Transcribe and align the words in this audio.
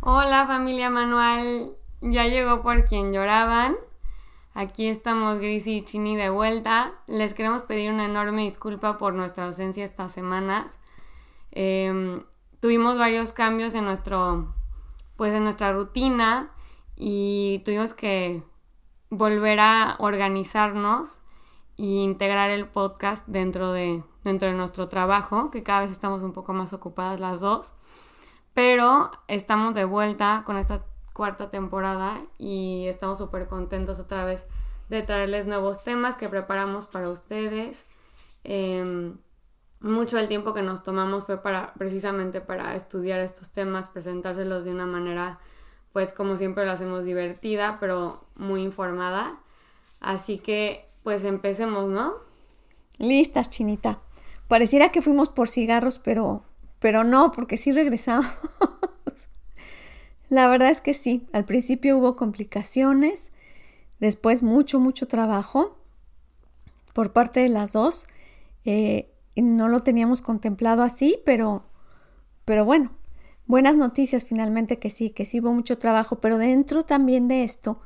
Hola 0.00 0.46
familia 0.46 0.90
Manual, 0.90 1.72
ya 2.00 2.28
llegó 2.28 2.62
por 2.62 2.84
quien 2.84 3.12
lloraban. 3.12 3.74
Aquí 4.54 4.86
estamos 4.86 5.38
Gris 5.38 5.66
y 5.66 5.82
Chini 5.82 6.14
de 6.14 6.30
vuelta. 6.30 6.92
Les 7.08 7.34
queremos 7.34 7.64
pedir 7.64 7.90
una 7.90 8.04
enorme 8.04 8.42
disculpa 8.42 8.96
por 8.96 9.14
nuestra 9.14 9.46
ausencia 9.46 9.84
estas 9.84 10.12
semanas. 10.12 10.78
Em, 11.50 12.22
tuvimos 12.60 12.96
varios 12.96 13.32
cambios 13.32 13.74
en 13.74 13.86
nuestro, 13.86 14.54
pues 15.16 15.34
en 15.34 15.42
nuestra 15.42 15.72
rutina 15.72 16.52
y 16.94 17.60
tuvimos 17.64 17.92
que 17.92 18.44
volver 19.10 19.58
a 19.58 19.96
organizarnos 19.98 21.18
e 21.76 21.86
integrar 21.86 22.50
el 22.50 22.68
podcast 22.68 23.26
dentro 23.26 23.72
de, 23.72 24.04
dentro 24.22 24.46
de 24.46 24.54
nuestro 24.54 24.88
trabajo, 24.88 25.50
que 25.50 25.64
cada 25.64 25.80
vez 25.80 25.90
estamos 25.90 26.22
un 26.22 26.32
poco 26.32 26.52
más 26.52 26.72
ocupadas 26.72 27.18
las 27.18 27.40
dos. 27.40 27.72
Pero 28.58 29.12
estamos 29.28 29.72
de 29.72 29.84
vuelta 29.84 30.42
con 30.44 30.56
esta 30.56 30.84
cuarta 31.12 31.48
temporada 31.48 32.22
y 32.38 32.88
estamos 32.88 33.18
súper 33.18 33.46
contentos 33.46 34.00
otra 34.00 34.24
vez 34.24 34.46
de 34.88 35.02
traerles 35.02 35.46
nuevos 35.46 35.84
temas 35.84 36.16
que 36.16 36.28
preparamos 36.28 36.88
para 36.88 37.08
ustedes. 37.08 37.84
Em, 38.42 39.16
mucho 39.78 40.16
del 40.16 40.26
tiempo 40.26 40.54
que 40.54 40.62
nos 40.62 40.82
tomamos 40.82 41.22
fue 41.22 41.40
para 41.40 41.72
precisamente 41.74 42.40
para 42.40 42.74
estudiar 42.74 43.20
estos 43.20 43.52
temas, 43.52 43.90
presentárselos 43.90 44.64
de 44.64 44.72
una 44.72 44.86
manera, 44.86 45.38
pues 45.92 46.12
como 46.12 46.36
siempre 46.36 46.66
lo 46.66 46.72
hacemos 46.72 47.04
divertida, 47.04 47.76
pero 47.78 48.24
muy 48.34 48.62
informada. 48.64 49.38
Así 50.00 50.38
que, 50.38 50.84
pues 51.04 51.22
empecemos, 51.22 51.88
¿no? 51.90 52.14
Listas, 52.98 53.50
Chinita. 53.50 54.00
Pareciera 54.48 54.90
que 54.90 55.00
fuimos 55.00 55.28
por 55.28 55.46
cigarros, 55.46 56.00
pero, 56.00 56.42
pero 56.78 57.04
no, 57.04 57.32
porque 57.32 57.56
sí 57.56 57.72
regresamos. 57.72 58.26
La 60.28 60.46
verdad 60.48 60.70
es 60.70 60.80
que 60.80 60.94
sí, 60.94 61.26
al 61.32 61.44
principio 61.44 61.96
hubo 61.96 62.16
complicaciones, 62.16 63.32
después 63.98 64.42
mucho, 64.42 64.78
mucho 64.78 65.08
trabajo 65.08 65.78
por 66.92 67.12
parte 67.12 67.40
de 67.40 67.48
las 67.48 67.72
dos. 67.72 68.06
Eh, 68.64 69.10
no 69.36 69.68
lo 69.68 69.82
teníamos 69.82 70.20
contemplado 70.20 70.82
así, 70.82 71.18
pero, 71.24 71.64
pero 72.44 72.64
bueno, 72.64 72.92
buenas 73.46 73.76
noticias 73.76 74.24
finalmente 74.24 74.78
que 74.78 74.90
sí, 74.90 75.10
que 75.10 75.24
sí 75.24 75.40
hubo 75.40 75.52
mucho 75.52 75.78
trabajo, 75.78 76.20
pero 76.20 76.38
dentro 76.38 76.84
también 76.84 77.28
de 77.28 77.44
esto 77.44 77.80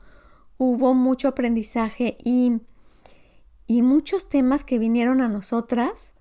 hubo 0.58 0.94
mucho 0.94 1.28
aprendizaje 1.28 2.16
y, 2.24 2.60
y 3.66 3.82
muchos 3.82 4.28
temas 4.28 4.64
que 4.64 4.78
vinieron 4.78 5.20
a 5.20 5.28
nosotras 5.28 6.14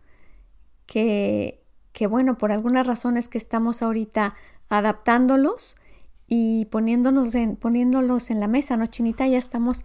que, 0.85 1.60
que 1.93 2.07
bueno, 2.07 2.37
por 2.37 2.51
algunas 2.51 2.87
razones 2.87 3.27
que 3.27 3.37
estamos 3.37 3.81
ahorita 3.81 4.35
adaptándolos 4.69 5.75
y 6.27 6.65
poniéndonos 6.65 7.35
en, 7.35 7.55
poniéndolos 7.57 8.31
en 8.31 8.39
la 8.39 8.47
mesa, 8.47 8.77
¿no, 8.77 8.85
Chinita? 8.87 9.27
Ya 9.27 9.37
estamos 9.37 9.83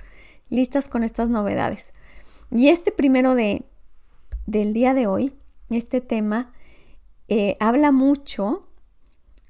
listas 0.48 0.88
con 0.88 1.02
estas 1.02 1.28
novedades. 1.28 1.92
Y 2.50 2.68
este 2.68 2.92
primero 2.92 3.34
de, 3.34 3.64
del 4.46 4.72
día 4.72 4.94
de 4.94 5.08
hoy, 5.08 5.34
este 5.70 6.00
tema, 6.00 6.52
eh, 7.28 7.56
habla 7.58 7.90
mucho 7.90 8.68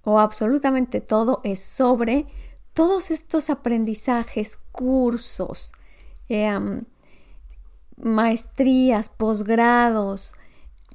o 0.03 0.19
absolutamente 0.19 1.03
todo 1.03 1.41
es 1.45 1.63
sobre 1.63 2.27
todos 2.73 3.11
estos 3.11 3.51
aprendizajes, 3.51 4.59
cursos, 4.73 5.73
eh, 6.29 6.59
maestrías, 7.97 9.09
posgrados, 9.11 10.35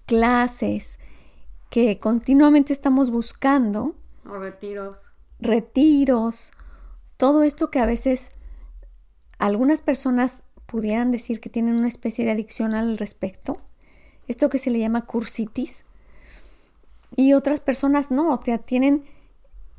clases 0.06 0.98
que 1.72 2.00
continuamente 2.00 2.74
estamos 2.74 3.10
buscando. 3.10 3.96
O 4.30 4.38
retiros. 4.38 5.08
Retiros. 5.40 6.52
Todo 7.16 7.44
esto 7.44 7.72
que 7.72 7.80
a 7.80 7.86
veces 7.86 8.34
algunas 9.40 9.82
personas 9.82 10.44
pudieran 10.66 11.12
decir 11.12 11.40
que 11.40 11.50
tienen 11.50 11.78
una 11.78 11.88
especie 11.88 12.26
de 12.26 12.32
adicción 12.32 12.76
al 12.76 12.98
respecto. 12.98 13.58
Esto 14.28 14.50
que 14.50 14.58
se 14.58 14.70
le 14.70 14.80
llama 14.80 15.06
cursitis. 15.06 15.86
Y 17.16 17.34
otras 17.34 17.62
personas 17.62 18.12
no, 18.12 18.34
o 18.34 18.42
sea, 18.44 18.58
tienen 18.58 19.06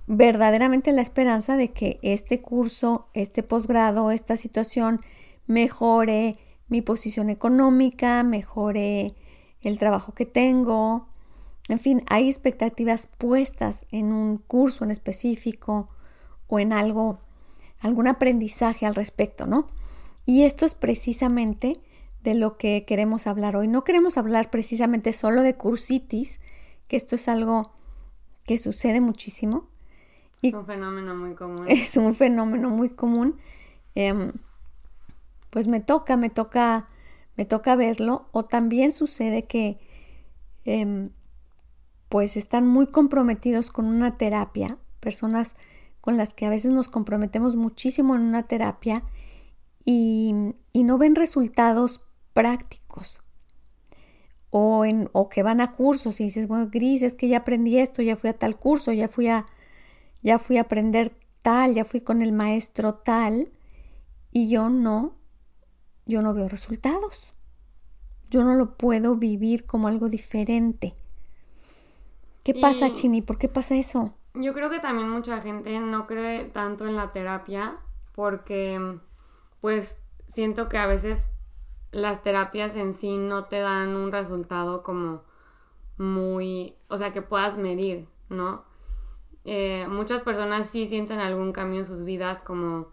verdaderamente 0.06 0.92
la 0.92 1.02
esperanza 1.02 1.58
de 1.58 1.72
que 1.72 1.98
este 2.00 2.40
curso, 2.40 3.06
este 3.12 3.42
posgrado, 3.42 4.10
esta 4.10 4.38
situación 4.38 5.02
mejore 5.46 6.38
mi 6.68 6.80
posición 6.80 7.28
económica, 7.28 8.22
mejore 8.22 9.14
el 9.60 9.76
trabajo 9.76 10.14
que 10.14 10.24
tengo. 10.24 11.11
En 11.72 11.78
fin, 11.78 12.02
hay 12.10 12.28
expectativas 12.28 13.06
puestas 13.06 13.86
en 13.90 14.12
un 14.12 14.36
curso 14.36 14.84
en 14.84 14.90
específico 14.90 15.88
o 16.46 16.58
en 16.58 16.74
algo, 16.74 17.20
algún 17.80 18.08
aprendizaje 18.08 18.84
al 18.84 18.94
respecto, 18.94 19.46
¿no? 19.46 19.68
Y 20.26 20.42
esto 20.42 20.66
es 20.66 20.74
precisamente 20.74 21.80
de 22.22 22.34
lo 22.34 22.58
que 22.58 22.84
queremos 22.84 23.26
hablar 23.26 23.56
hoy. 23.56 23.68
No 23.68 23.84
queremos 23.84 24.18
hablar 24.18 24.50
precisamente 24.50 25.14
solo 25.14 25.42
de 25.42 25.54
cursitis, 25.54 26.40
que 26.88 26.98
esto 26.98 27.14
es 27.14 27.26
algo 27.26 27.72
que 28.44 28.58
sucede 28.58 29.00
muchísimo. 29.00 29.70
es 30.42 30.52
un 30.52 30.66
fenómeno 30.66 31.14
muy 31.14 31.34
común. 31.34 31.64
Es 31.68 31.96
un 31.96 32.14
fenómeno 32.14 32.68
muy 32.68 32.90
común. 32.90 33.38
Em, 33.94 34.32
pues 35.48 35.68
me 35.68 35.80
toca, 35.80 36.18
me 36.18 36.28
toca 36.28 36.90
me 37.38 37.46
toca 37.46 37.76
verlo, 37.76 38.28
o 38.32 38.44
también 38.44 38.92
sucede 38.92 39.46
que 39.46 39.78
em, 40.66 41.08
pues 42.12 42.36
están 42.36 42.66
muy 42.66 42.88
comprometidos 42.88 43.70
con 43.70 43.86
una 43.86 44.18
terapia, 44.18 44.76
personas 45.00 45.56
con 46.02 46.18
las 46.18 46.34
que 46.34 46.44
a 46.44 46.50
veces 46.50 46.70
nos 46.70 46.90
comprometemos 46.90 47.56
muchísimo 47.56 48.14
en 48.14 48.20
una 48.20 48.42
terapia 48.42 49.02
y, 49.86 50.34
no 50.74 50.98
ven 50.98 51.14
resultados 51.14 52.02
prácticos. 52.34 53.22
O, 54.50 54.84
en, 54.84 55.08
o 55.12 55.30
que 55.30 55.42
van 55.42 55.62
a 55.62 55.72
cursos 55.72 56.20
y 56.20 56.24
dices, 56.24 56.48
bueno, 56.48 56.68
Gris, 56.70 57.00
es 57.00 57.14
que 57.14 57.28
ya 57.28 57.38
aprendí 57.38 57.78
esto, 57.78 58.02
ya 58.02 58.14
fui 58.14 58.28
a 58.28 58.38
tal 58.38 58.58
curso, 58.58 58.92
ya 58.92 59.08
fui 59.08 59.28
a, 59.28 59.46
ya 60.22 60.38
fui 60.38 60.58
a 60.58 60.62
aprender 60.62 61.16
tal, 61.42 61.72
ya 61.72 61.86
fui 61.86 62.02
con 62.02 62.20
el 62.20 62.34
maestro 62.34 62.92
tal, 62.92 63.52
y 64.30 64.50
yo 64.50 64.68
no 64.68 65.14
yo 66.04 66.20
no 66.20 66.34
veo 66.34 66.50
resultados. 66.50 67.32
Yo 68.28 68.44
no 68.44 68.52
lo 68.52 68.76
puedo 68.76 69.16
vivir 69.16 69.64
como 69.64 69.88
algo 69.88 70.10
diferente. 70.10 70.92
¿Qué 72.42 72.54
pasa, 72.54 72.92
Chini? 72.92 73.22
¿Por 73.22 73.38
qué 73.38 73.48
pasa 73.48 73.76
eso? 73.76 74.10
Yo 74.34 74.54
creo 74.54 74.70
que 74.70 74.80
también 74.80 75.08
mucha 75.08 75.40
gente 75.40 75.78
no 75.78 76.06
cree 76.06 76.44
tanto 76.46 76.86
en 76.86 76.96
la 76.96 77.12
terapia 77.12 77.76
porque 78.14 78.98
pues 79.60 80.00
siento 80.26 80.68
que 80.68 80.78
a 80.78 80.86
veces 80.86 81.30
las 81.92 82.22
terapias 82.22 82.74
en 82.74 82.94
sí 82.94 83.16
no 83.16 83.44
te 83.44 83.60
dan 83.60 83.96
un 83.96 84.10
resultado 84.10 84.82
como 84.82 85.22
muy, 85.98 86.74
o 86.88 86.98
sea, 86.98 87.12
que 87.12 87.22
puedas 87.22 87.58
medir, 87.58 88.08
¿no? 88.28 88.64
Eh, 89.44 89.86
muchas 89.88 90.22
personas 90.22 90.68
sí 90.68 90.86
sienten 90.86 91.20
algún 91.20 91.52
cambio 91.52 91.80
en 91.80 91.84
sus 91.84 92.04
vidas 92.04 92.42
como 92.42 92.88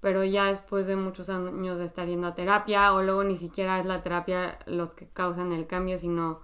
pero 0.00 0.24
ya 0.24 0.46
después 0.46 0.86
de 0.86 0.96
muchos 0.96 1.28
años 1.28 1.78
de 1.78 1.84
estar 1.84 2.06
yendo 2.06 2.26
a 2.26 2.34
terapia, 2.34 2.94
o 2.94 3.02
luego 3.02 3.22
ni 3.22 3.36
siquiera 3.36 3.78
es 3.78 3.86
la 3.86 4.02
terapia 4.02 4.58
los 4.66 4.94
que 4.94 5.06
causan 5.08 5.52
el 5.52 5.66
cambio, 5.66 5.98
sino 5.98 6.40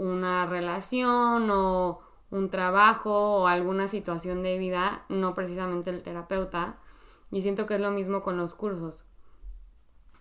una 0.00 0.46
relación 0.46 1.50
o 1.50 2.00
un 2.30 2.50
trabajo 2.50 3.42
o 3.42 3.46
alguna 3.46 3.88
situación 3.88 4.42
de 4.42 4.58
vida, 4.58 5.04
no 5.08 5.34
precisamente 5.34 5.90
el 5.90 6.02
terapeuta. 6.02 6.78
Y 7.30 7.42
siento 7.42 7.66
que 7.66 7.74
es 7.74 7.80
lo 7.80 7.90
mismo 7.90 8.22
con 8.22 8.36
los 8.36 8.54
cursos 8.54 9.06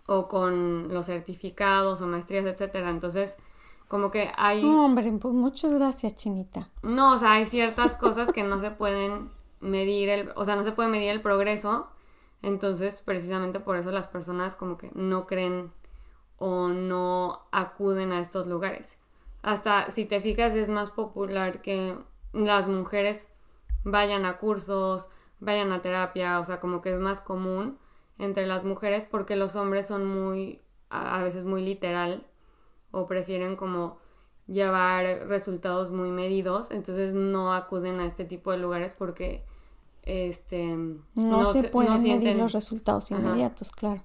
o 0.07 0.27
con 0.27 0.93
los 0.93 1.05
certificados 1.05 2.01
o 2.01 2.07
maestrías, 2.07 2.45
etcétera. 2.45 2.89
Entonces, 2.89 3.35
como 3.87 4.11
que 4.11 4.31
hay... 4.37 4.63
No, 4.63 4.85
hombre, 4.85 5.11
pues 5.19 5.33
muchas 5.33 5.73
gracias, 5.73 6.15
Chinita. 6.15 6.69
No, 6.83 7.15
o 7.15 7.19
sea, 7.19 7.33
hay 7.33 7.45
ciertas 7.45 7.95
cosas 7.95 8.31
que 8.31 8.43
no 8.43 8.59
se 8.59 8.71
pueden 8.71 9.31
medir, 9.59 10.09
el, 10.09 10.31
o 10.35 10.45
sea, 10.45 10.55
no 10.55 10.63
se 10.63 10.71
puede 10.71 10.89
medir 10.89 11.09
el 11.09 11.21
progreso 11.21 11.89
entonces, 12.41 13.01
precisamente 13.03 13.59
por 13.59 13.75
eso 13.77 13.91
las 13.91 14.07
personas 14.07 14.55
como 14.55 14.77
que 14.77 14.91
no 14.93 15.27
creen 15.27 15.71
o 16.37 16.69
no 16.69 17.41
acuden 17.51 18.11
a 18.11 18.21
estos 18.21 18.47
lugares. 18.47 18.95
Hasta 19.41 19.89
si 19.91 20.05
te 20.05 20.21
fijas 20.21 20.55
es 20.55 20.69
más 20.69 20.91
popular 20.91 21.61
que 21.61 21.97
las 22.33 22.67
mujeres 22.67 23.27
vayan 23.83 24.25
a 24.25 24.37
cursos, 24.37 25.09
vayan 25.39 25.71
a 25.71 25.81
terapia, 25.81 26.39
o 26.39 26.45
sea, 26.45 26.59
como 26.59 26.81
que 26.81 26.93
es 26.93 26.99
más 26.99 27.21
común 27.21 27.77
entre 28.17 28.45
las 28.45 28.63
mujeres 28.63 29.07
porque 29.09 29.35
los 29.35 29.55
hombres 29.55 29.87
son 29.87 30.05
muy, 30.05 30.61
a 30.89 31.23
veces 31.23 31.45
muy 31.45 31.63
literal 31.63 32.27
o 32.91 33.07
prefieren 33.07 33.55
como 33.55 33.97
llevar 34.47 35.27
resultados 35.27 35.91
muy 35.91 36.11
medidos, 36.11 36.71
entonces 36.71 37.13
no 37.13 37.53
acuden 37.53 37.99
a 37.99 38.05
este 38.05 38.25
tipo 38.25 38.51
de 38.51 38.57
lugares 38.57 38.95
porque 38.97 39.45
este 40.03 40.75
no, 41.15 41.45
se, 41.45 41.69
pueden 41.69 42.01
medir 42.01 42.35
los 42.35 42.53
resultados 42.53 43.11
inmediatos, 43.11 43.71
claro. 43.71 44.03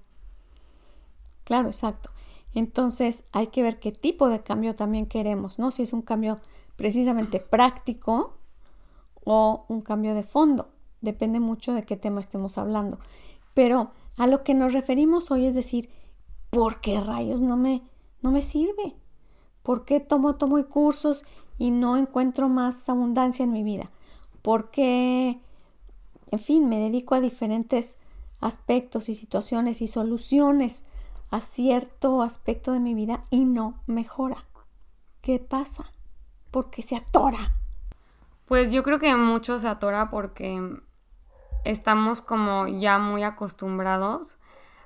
Claro, 1.45 1.69
exacto. 1.69 2.11
Entonces 2.55 3.25
hay 3.33 3.49
que 3.49 3.63
ver 3.63 3.81
qué 3.81 3.93
tipo 3.93 4.29
de 4.29 4.43
cambio 4.43 4.77
también 4.77 5.07
queremos, 5.07 5.59
¿no? 5.59 5.71
Si 5.71 5.83
es 5.83 5.93
un 5.93 6.03
cambio 6.03 6.39
precisamente 6.77 7.41
práctico 7.41 8.35
o 9.25 9.65
un 9.69 9.81
cambio 9.81 10.15
de 10.15 10.23
fondo. 10.23 10.69
Depende 11.01 11.41
mucho 11.41 11.73
de 11.73 11.85
qué 11.85 11.97
tema 11.97 12.21
estemos 12.21 12.57
hablando. 12.57 12.99
Pero 13.55 13.91
a 14.17 14.27
lo 14.27 14.43
que 14.45 14.55
nos 14.55 14.73
referimos 14.73 15.31
hoy 15.31 15.47
es 15.47 15.55
decir, 15.55 15.91
¿por 16.51 16.81
qué 16.81 17.01
rayos 17.01 17.41
no 17.41 17.57
me, 17.57 17.83
no 18.23 18.31
me 18.31 18.41
sirve? 18.41 18.97
¿Por 19.63 19.85
qué 19.85 19.99
tomo, 20.01 20.35
tomo 20.35 20.65
cursos 20.67 21.25
y 21.59 21.71
no 21.71 21.97
encuentro 21.97 22.49
más 22.49 22.89
abundancia 22.89 23.45
en 23.45 23.53
mi 23.53 23.63
vida? 23.63 23.91
¿Por 24.43 24.71
qué, 24.71 25.41
en 26.31 26.39
fin, 26.39 26.69
me 26.69 26.79
dedico 26.79 27.15
a 27.15 27.21
diferentes 27.21 27.97
aspectos 28.41 29.09
y 29.09 29.15
situaciones 29.15 29.81
y 29.81 29.89
soluciones 29.89 30.85
a 31.35 31.41
cierto 31.41 32.23
aspecto 32.23 32.71
de 32.71 32.79
mi 32.79 32.95
vida 32.95 33.25
y 33.29 33.45
no 33.45 33.83
mejora? 33.89 34.45
¿Qué 35.21 35.41
pasa? 35.41 35.91
¿Por 36.53 36.71
qué 36.71 36.81
se 36.81 36.95
atora? 36.95 37.57
Pues 38.45 38.71
yo 38.71 38.85
creo 38.85 39.01
que 39.01 39.17
mucho 39.17 39.59
se 39.59 39.67
atora 39.67 40.11
porque 40.11 40.79
estamos 41.65 42.23
como 42.23 42.69
ya 42.69 42.99
muy 42.99 43.25
acostumbrados 43.25 44.39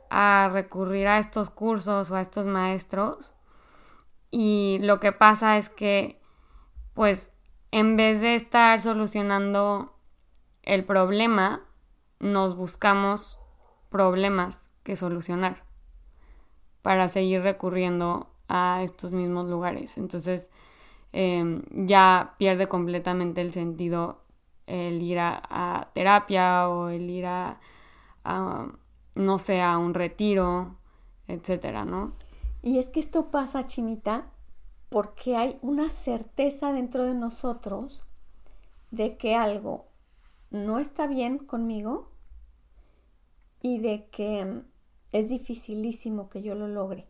a 0.08 0.48
recurrir 0.50 1.06
a 1.06 1.18
estos 1.18 1.50
cursos 1.50 2.10
o 2.10 2.14
a 2.14 2.22
estos 2.22 2.46
maestros 2.46 3.34
y 4.30 4.78
lo 4.80 5.00
que 5.00 5.12
pasa 5.12 5.58
es 5.58 5.68
que 5.68 6.18
pues 6.94 7.30
en 7.72 7.98
vez 7.98 8.22
de 8.22 8.36
estar 8.36 8.80
solucionando 8.80 9.98
el 10.62 10.86
problema 10.86 11.60
nos 12.20 12.56
buscamos 12.56 13.38
problemas 13.90 14.70
que 14.82 14.96
solucionar 14.96 15.67
para 16.88 17.10
seguir 17.10 17.42
recurriendo 17.42 18.28
a 18.48 18.80
estos 18.82 19.12
mismos 19.12 19.46
lugares 19.46 19.98
entonces 19.98 20.48
em, 21.12 21.62
ya 21.70 22.34
pierde 22.38 22.66
completamente 22.66 23.42
el 23.42 23.52
sentido 23.52 24.22
el 24.64 25.02
ir 25.02 25.18
a, 25.18 25.90
terapia 25.92 26.70
o 26.70 26.88
el 26.88 27.10
ir 27.10 27.26
a, 27.26 27.60
no 29.14 29.38
sé, 29.38 29.60
a 29.60 29.76
un 29.78 29.92
retiro, 29.92 30.76
etcétera, 31.26 31.84
¿no? 31.84 32.12
Y 32.62 32.78
es 32.78 32.88
que 32.88 33.00
esto 33.00 33.30
pasa, 33.30 33.66
Chinita, 33.66 34.30
porque 34.88 35.36
hay 35.36 35.58
una 35.62 35.90
certeza 35.90 36.72
dentro 36.72 37.04
de 37.04 37.14
nosotros 37.14 38.06
de 38.90 39.18
que 39.18 39.34
algo 39.34 39.88
no 40.50 40.78
está 40.78 41.06
bien 41.06 41.38
conmigo 41.38 42.10
y 43.60 43.78
de 43.78 44.08
que 44.10 44.62
es 45.12 45.28
dificilísimo 45.28 46.28
que 46.28 46.42
yo 46.42 46.54
lo 46.54 46.68
logre. 46.68 47.06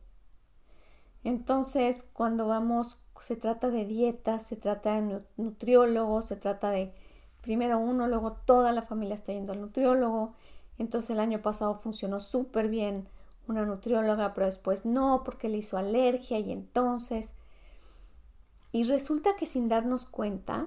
Entonces, 1.25 2.09
cuando 2.13 2.47
vamos, 2.47 2.99
se 3.21 3.37
trata 3.37 3.71
de 3.71 3.85
dietas, 3.85 4.47
se 4.47 4.57
trata 4.57 5.01
de 5.01 5.21
nutriólogos, 5.37 6.27
se 6.27 6.37
trata 6.37 6.71
de 6.71 6.93
primero 7.41 7.79
uno, 7.79 8.07
luego 8.09 8.33
toda 8.33 8.73
la 8.73 8.83
familia 8.83 9.15
está 9.15 9.33
yendo 9.33 9.53
al 9.53 9.61
nutriólogo. 9.61 10.35
Entonces 10.79 11.11
el 11.11 11.21
año 11.21 11.43
pasado 11.43 11.75
funcionó 11.75 12.21
súper 12.21 12.69
bien 12.69 13.09
una 13.49 13.65
nutrióloga, 13.65 14.35
pero 14.35 14.47
después 14.47 14.85
no, 14.85 15.23
porque 15.25 15.49
le 15.49 15.59
hizo 15.59 15.77
alergia 15.77 16.39
y 16.39 16.53
entonces... 16.53 17.35
Y 18.71 18.83
resulta 18.83 19.35
que 19.37 19.47
sin 19.47 19.69
darnos 19.69 20.05
cuenta, 20.05 20.67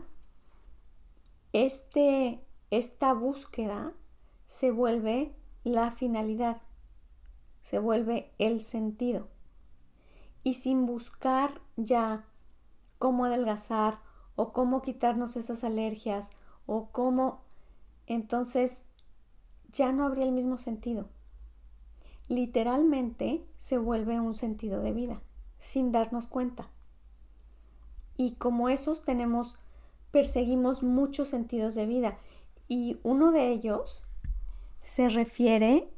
este, 1.54 2.42
esta 2.72 3.14
búsqueda 3.14 3.94
se 4.48 4.72
vuelve 4.72 5.36
la 5.64 5.92
finalidad, 5.92 6.62
se 7.62 7.80
vuelve 7.80 8.32
el 8.38 8.62
sentido. 8.62 9.28
Y 10.44 10.56
sin 10.56 10.86
buscar 10.86 11.62
ya 11.78 12.26
cómo 12.98 13.26
adelgazar 13.26 14.00
o 14.36 14.54
cómo 14.54 14.82
quitarnos 14.82 15.36
esas 15.36 15.64
alergias 15.64 16.32
o 16.66 16.90
cómo, 16.92 17.42
entonces 18.08 18.88
ya 19.72 19.92
no 19.92 20.06
habría 20.06 20.26
el 20.26 20.32
mismo 20.32 20.58
sentido. 20.58 21.10
Literalmente 22.28 23.46
se 23.58 23.78
vuelve 23.78 24.20
un 24.20 24.36
sentido 24.36 24.82
de 24.82 24.94
vida, 24.94 25.22
sin 25.60 25.92
darnos 25.92 26.28
cuenta. 26.28 26.70
Y 28.18 28.36
como 28.36 28.70
esos 28.70 29.04
tenemos, 29.04 29.56
perseguimos 30.12 30.84
muchos 30.84 31.30
sentidos 31.30 31.76
de 31.76 31.86
vida. 31.86 32.18
Y 32.68 33.00
uno 33.04 33.32
de 33.32 33.50
ellos 33.50 34.06
se 34.82 35.10
refiere 35.10 35.90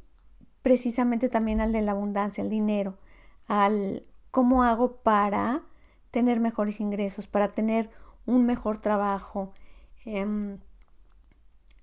precisamente 0.64 1.30
también 1.30 1.62
al 1.62 1.72
de 1.72 1.84
la 1.84 1.92
abundancia, 1.92 2.44
al 2.44 2.50
dinero, 2.50 2.98
al 3.46 4.04
cómo 4.32 4.64
hago 4.64 4.96
para 4.98 5.62
tener 6.10 6.40
mejores 6.40 6.80
ingresos, 6.80 7.28
para 7.28 7.54
tener 7.54 7.92
un 8.26 8.46
mejor 8.48 8.80
trabajo, 8.80 9.54
Em, 10.06 10.60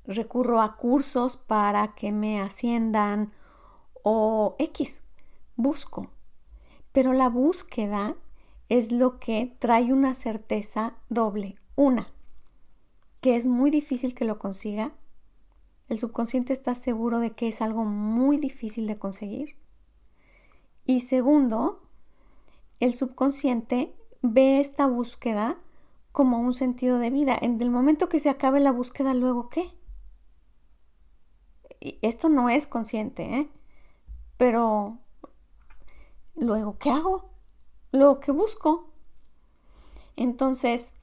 recurro 0.05 0.61
a 0.61 0.77
cursos 0.77 1.37
para 1.37 1.94
que 1.94 2.12
me 2.12 2.41
asciendan 2.41 3.32
o 4.03 4.56
X, 4.59 5.03
busco. 5.56 6.11
Pero 6.93 7.12
la 7.12 7.29
búsqueda 7.29 8.17
es 8.69 8.93
lo 8.93 9.19
que 9.19 9.56
trae 9.59 9.93
una 9.93 10.15
certeza 10.15 10.94
doble. 11.09 11.56
Una, 11.77 12.09
que 13.21 13.37
es 13.37 13.47
muy 13.47 13.71
difícil 13.71 14.15
que 14.15 14.25
lo 14.25 14.38
consiga. 14.38 14.93
El 15.91 15.99
subconsciente 15.99 16.53
está 16.53 16.77
seguro 16.77 17.19
de 17.19 17.33
que 17.33 17.49
es 17.49 17.61
algo 17.61 17.85
muy 17.85 18.39
difícil 18.39 18.87
de 18.87 18.97
conseguir. 18.97 19.57
Y 20.87 21.01
segundo, 21.01 21.83
el 22.79 22.95
subconsciente 22.95 23.93
ve 24.23 24.61
esta 24.61 24.87
búsqueda 24.87 25.59
como 26.13 26.39
un 26.39 26.55
sentido 26.55 27.01
de 27.01 27.11
vida. 27.11 27.37
En 27.43 27.61
el 27.61 27.70
momento 27.70 28.09
que 28.09 28.20
se 28.20 28.31
acabe 28.31 28.61
la 28.61 28.70
búsqueda, 28.70 29.15
luego 29.15 29.49
qué? 29.49 29.69
esto 32.03 32.29
no 32.29 32.51
es 32.51 32.69
consciente, 32.69 33.25
¿eh? 33.25 33.51
Pero 34.37 34.99
luego 36.37 36.79
qué 36.79 36.91
hago? 36.91 37.31
Luego 37.91 38.20
qué 38.20 38.31
busco? 38.31 38.93
Entonces, 40.15 41.01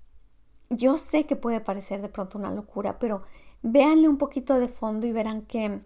yo 0.70 0.98
sé 0.98 1.25
que 1.25 1.36
puede 1.36 1.60
parecer 1.60 2.01
de 2.01 2.10
pronto 2.10 2.38
una 2.38 2.51
locura, 2.51 3.00
pero 3.00 3.24
véanle 3.71 4.07
un 4.07 4.17
poquito 4.17 4.59
de 4.59 4.67
fondo 4.67 5.07
y 5.07 5.12
verán 5.12 5.41
que, 5.41 5.81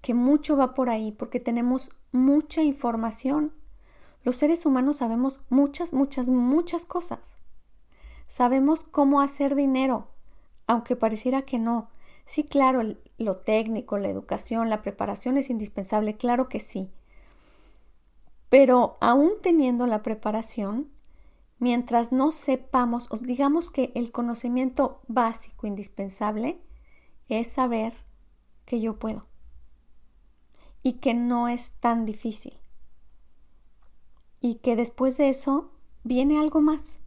que 0.00 0.14
mucho 0.14 0.56
va 0.56 0.74
por 0.74 0.90
ahí, 0.90 1.12
porque 1.12 1.40
tenemos 1.40 1.90
mucha 2.12 2.62
información. 2.62 3.52
Los 4.22 4.36
seres 4.36 4.66
humanos 4.66 4.98
sabemos 4.98 5.40
muchas, 5.48 5.92
muchas, 5.92 6.28
muchas 6.28 6.84
cosas. 6.86 7.34
Sabemos 8.26 8.84
cómo 8.84 9.20
hacer 9.20 9.54
dinero, 9.54 10.08
aunque 10.66 10.94
pareciera 10.94 11.42
que 11.42 11.58
no. 11.58 11.88
Sí, 12.26 12.44
claro, 12.44 12.82
lo 13.18 13.36
técnico, 13.38 13.98
la 13.98 14.08
educación, 14.08 14.70
la 14.70 14.82
preparación 14.82 15.36
es 15.36 15.50
indispensable, 15.50 16.16
claro 16.16 16.48
que 16.48 16.60
sí. 16.60 16.90
Pero 18.48 18.98
aún 19.00 19.32
teniendo 19.42 19.86
la 19.86 20.02
preparación, 20.02 20.88
mientras 21.58 22.12
no 22.12 22.30
sepamos, 22.30 23.10
os 23.10 23.22
digamos 23.22 23.68
que 23.68 23.90
el 23.94 24.12
conocimiento 24.12 25.00
básico, 25.08 25.66
indispensable, 25.66 26.60
es 27.38 27.52
saber 27.52 27.92
que 28.64 28.80
yo 28.80 28.98
puedo 28.98 29.26
y 30.82 30.94
que 30.94 31.14
no 31.14 31.48
es 31.48 31.72
tan 31.80 32.04
difícil. 32.04 32.54
Y 34.40 34.56
que 34.56 34.76
después 34.76 35.16
de 35.18 35.28
eso 35.28 35.70
viene 36.02 36.38
algo 36.38 36.60
más. 36.60 36.98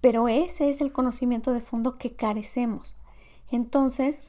Pero 0.00 0.28
ese 0.28 0.70
es 0.70 0.80
el 0.80 0.92
conocimiento 0.92 1.52
de 1.52 1.60
fondo 1.60 1.98
que 1.98 2.16
carecemos. 2.16 2.96
Entonces, 3.50 4.24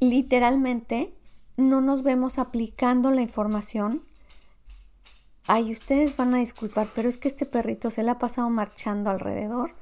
literalmente, 0.00 1.14
no 1.56 1.80
nos 1.80 2.02
vemos 2.02 2.38
aplicando 2.38 3.10
la 3.10 3.20
información. 3.20 4.02
Ay, 5.46 5.72
ustedes 5.72 6.16
van 6.16 6.34
a 6.34 6.38
disculpar, 6.38 6.88
pero 6.94 7.08
es 7.08 7.18
que 7.18 7.28
este 7.28 7.46
perrito 7.46 7.90
se 7.90 8.02
le 8.02 8.10
ha 8.10 8.18
pasado 8.18 8.48
marchando 8.48 9.10
alrededor 9.10 9.74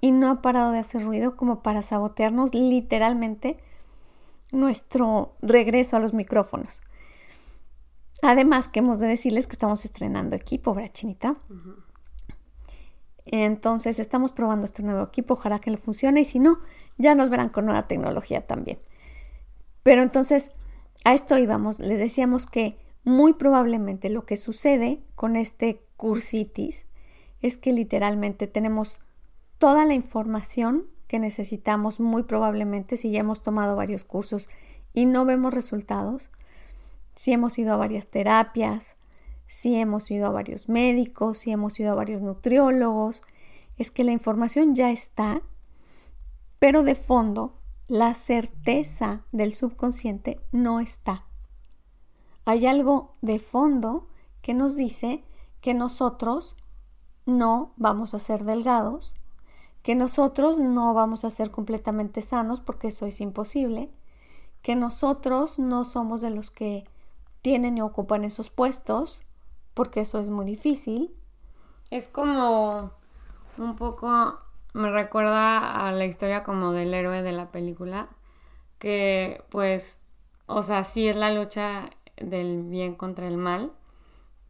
y 0.00 0.12
no 0.12 0.30
ha 0.30 0.42
parado 0.42 0.72
de 0.72 0.78
hacer 0.78 1.04
ruido 1.04 1.36
como 1.36 1.62
para 1.62 1.82
sabotearnos 1.82 2.54
literalmente 2.54 3.58
nuestro 4.50 5.36
regreso 5.42 5.96
a 5.96 6.00
los 6.00 6.14
micrófonos. 6.14 6.82
Además 8.22 8.68
que 8.68 8.80
hemos 8.80 8.98
de 8.98 9.08
decirles 9.08 9.46
que 9.46 9.54
estamos 9.54 9.84
estrenando 9.84 10.36
equipo, 10.36 10.74
¿verdad, 10.74 10.92
Chinita? 10.92 11.36
Entonces 13.24 13.98
estamos 13.98 14.32
probando 14.32 14.66
este 14.66 14.82
nuevo 14.82 15.02
equipo, 15.04 15.34
ojalá 15.34 15.60
que 15.60 15.70
le 15.70 15.76
funcione 15.76 16.20
y 16.22 16.24
si 16.24 16.38
no, 16.38 16.58
ya 16.98 17.14
nos 17.14 17.30
verán 17.30 17.50
con 17.50 17.66
nueva 17.66 17.86
tecnología 17.86 18.46
también. 18.46 18.78
Pero 19.82 20.02
entonces, 20.02 20.52
a 21.04 21.14
esto 21.14 21.38
íbamos, 21.38 21.78
les 21.78 21.98
decíamos 21.98 22.46
que 22.46 22.78
muy 23.04 23.32
probablemente 23.34 24.10
lo 24.10 24.26
que 24.26 24.36
sucede 24.36 25.02
con 25.14 25.36
este 25.36 25.82
cursitis 25.96 26.86
es 27.40 27.56
que 27.56 27.72
literalmente 27.72 28.46
tenemos 28.46 29.00
toda 29.60 29.84
la 29.84 29.92
información 29.92 30.86
que 31.06 31.18
necesitamos 31.18 32.00
muy 32.00 32.22
probablemente 32.22 32.96
si 32.96 33.10
ya 33.10 33.20
hemos 33.20 33.42
tomado 33.42 33.76
varios 33.76 34.04
cursos 34.04 34.48
y 34.94 35.04
no 35.04 35.26
vemos 35.26 35.52
resultados, 35.52 36.30
si 37.14 37.32
hemos 37.32 37.58
ido 37.58 37.74
a 37.74 37.76
varias 37.76 38.08
terapias, 38.08 38.96
si 39.46 39.76
hemos 39.76 40.10
ido 40.10 40.26
a 40.26 40.30
varios 40.30 40.70
médicos, 40.70 41.38
si 41.38 41.50
hemos 41.50 41.78
ido 41.78 41.92
a 41.92 41.94
varios 41.94 42.22
nutriólogos, 42.22 43.22
es 43.76 43.90
que 43.90 44.02
la 44.02 44.12
información 44.12 44.74
ya 44.74 44.90
está, 44.90 45.42
pero 46.58 46.82
de 46.82 46.94
fondo 46.94 47.58
la 47.86 48.14
certeza 48.14 49.26
del 49.30 49.52
subconsciente 49.52 50.40
no 50.52 50.80
está. 50.80 51.26
Hay 52.46 52.66
algo 52.66 53.16
de 53.20 53.38
fondo 53.40 54.08
que 54.40 54.54
nos 54.54 54.76
dice 54.76 55.22
que 55.60 55.74
nosotros 55.74 56.56
no 57.26 57.74
vamos 57.76 58.14
a 58.14 58.18
ser 58.18 58.44
delgados, 58.44 59.14
que 59.82 59.94
nosotros 59.94 60.58
no 60.58 60.92
vamos 60.94 61.24
a 61.24 61.30
ser 61.30 61.50
completamente 61.50 62.22
sanos 62.22 62.60
porque 62.60 62.88
eso 62.88 63.06
es 63.06 63.20
imposible, 63.20 63.90
que 64.62 64.76
nosotros 64.76 65.58
no 65.58 65.84
somos 65.84 66.20
de 66.20 66.30
los 66.30 66.50
que 66.50 66.84
tienen 67.42 67.78
y 67.78 67.82
ocupan 67.82 68.24
esos 68.24 68.50
puestos 68.50 69.22
porque 69.74 70.00
eso 70.00 70.18
es 70.18 70.28
muy 70.28 70.44
difícil. 70.44 71.14
Es 71.90 72.08
como 72.08 72.92
un 73.56 73.76
poco, 73.76 74.38
me 74.74 74.90
recuerda 74.90 75.88
a 75.88 75.92
la 75.92 76.04
historia 76.04 76.44
como 76.44 76.72
del 76.72 76.92
héroe 76.92 77.22
de 77.22 77.32
la 77.32 77.50
película, 77.50 78.08
que 78.78 79.42
pues, 79.48 79.98
o 80.46 80.62
sea, 80.62 80.84
sí 80.84 81.08
es 81.08 81.16
la 81.16 81.32
lucha 81.32 81.90
del 82.16 82.64
bien 82.64 82.94
contra 82.94 83.26
el 83.26 83.38
mal, 83.38 83.72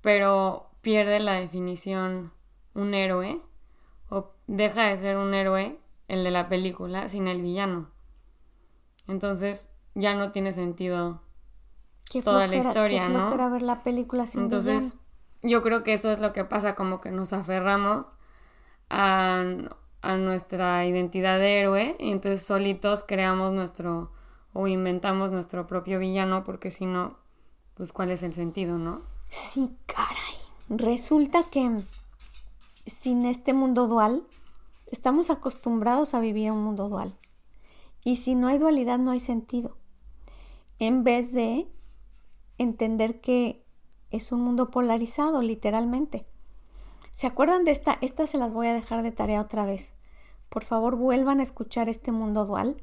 pero 0.01 0.71
pierde 0.81 1.21
la 1.21 1.35
definición 1.35 2.33
un 2.75 2.95
héroe 2.95 3.41
o 4.11 4.33
deja 4.47 4.89
de 4.89 4.99
ser 4.99 5.17
un 5.17 5.33
héroe 5.33 5.79
el 6.09 6.25
de 6.25 6.31
la 6.31 6.49
película 6.49 7.09
sin 7.09 7.29
el 7.29 7.41
villano. 7.41 7.89
Entonces 9.09 9.71
ya 9.95 10.15
no 10.15 10.33
tiene 10.33 10.53
sentido 10.53 11.23
toda 12.25 12.47
la 12.47 12.57
historia, 12.57 13.09
¿no? 13.09 13.31
ver 13.51 13.63
la 13.63 13.83
película 13.83 14.27
sin 14.27 14.43
Entonces 14.43 14.95
yo 15.43 15.63
creo 15.63 15.83
que 15.83 15.95
eso 15.95 16.11
es 16.11 16.21
lo 16.21 16.33
que 16.33 16.45
pasa, 16.45 16.75
como 16.75 17.01
que 17.01 17.11
nos 17.11 17.33
aferramos 17.33 18.07
a, 18.89 19.45
a 20.03 20.17
nuestra 20.17 20.85
identidad 20.85 21.39
de 21.39 21.61
héroe 21.61 21.97
y 21.99 22.11
entonces 22.11 22.45
solitos 22.45 23.05
creamos 23.07 23.53
nuestro 23.53 24.13
o 24.53 24.67
inventamos 24.67 25.31
nuestro 25.31 25.67
propio 25.67 25.99
villano 25.99 26.43
porque 26.45 26.71
si 26.71 26.87
no, 26.87 27.19
pues 27.75 27.93
cuál 27.93 28.11
es 28.11 28.23
el 28.23 28.35
sentido, 28.35 28.79
¿no? 28.79 29.03
Sí, 29.29 29.71
caray. 29.87 30.35
Resulta 30.69 31.45
que 31.51 31.83
sin 32.87 33.27
este 33.27 33.53
mundo 33.53 33.87
dual, 33.87 34.27
estamos 34.91 35.31
acostumbrados 35.31 36.15
a 36.15 36.21
vivir 36.21 36.51
un 36.51 36.63
mundo 36.63 36.89
dual. 36.89 37.17
Y 38.05 38.17
si 38.17 38.35
no 38.35 38.49
hay 38.49 38.59
dualidad, 38.59 38.99
no 38.99 39.11
hay 39.11 39.21
sentido. 39.21 39.77
En 40.79 41.05
vez 41.05 41.33
de 41.33 41.69
entender 42.59 43.21
que 43.21 43.65
es 44.11 44.33
un 44.33 44.41
mundo 44.41 44.71
polarizado, 44.71 45.43
literalmente. 45.43 46.27
¿Se 47.13 47.27
acuerdan 47.27 47.65
de 47.65 47.71
esta? 47.71 47.99
Esta 48.01 48.27
se 48.27 48.39
las 48.39 48.53
voy 48.53 48.67
a 48.67 48.75
dejar 48.75 49.03
de 49.03 49.13
tarea 49.13 49.41
otra 49.41 49.65
vez. 49.67 49.93
Por 50.49 50.65
favor, 50.65 50.97
vuelvan 50.97 51.41
a 51.41 51.45
escuchar 51.45 51.89
este 51.89 52.13
mundo 52.13 52.45
dual 52.45 52.83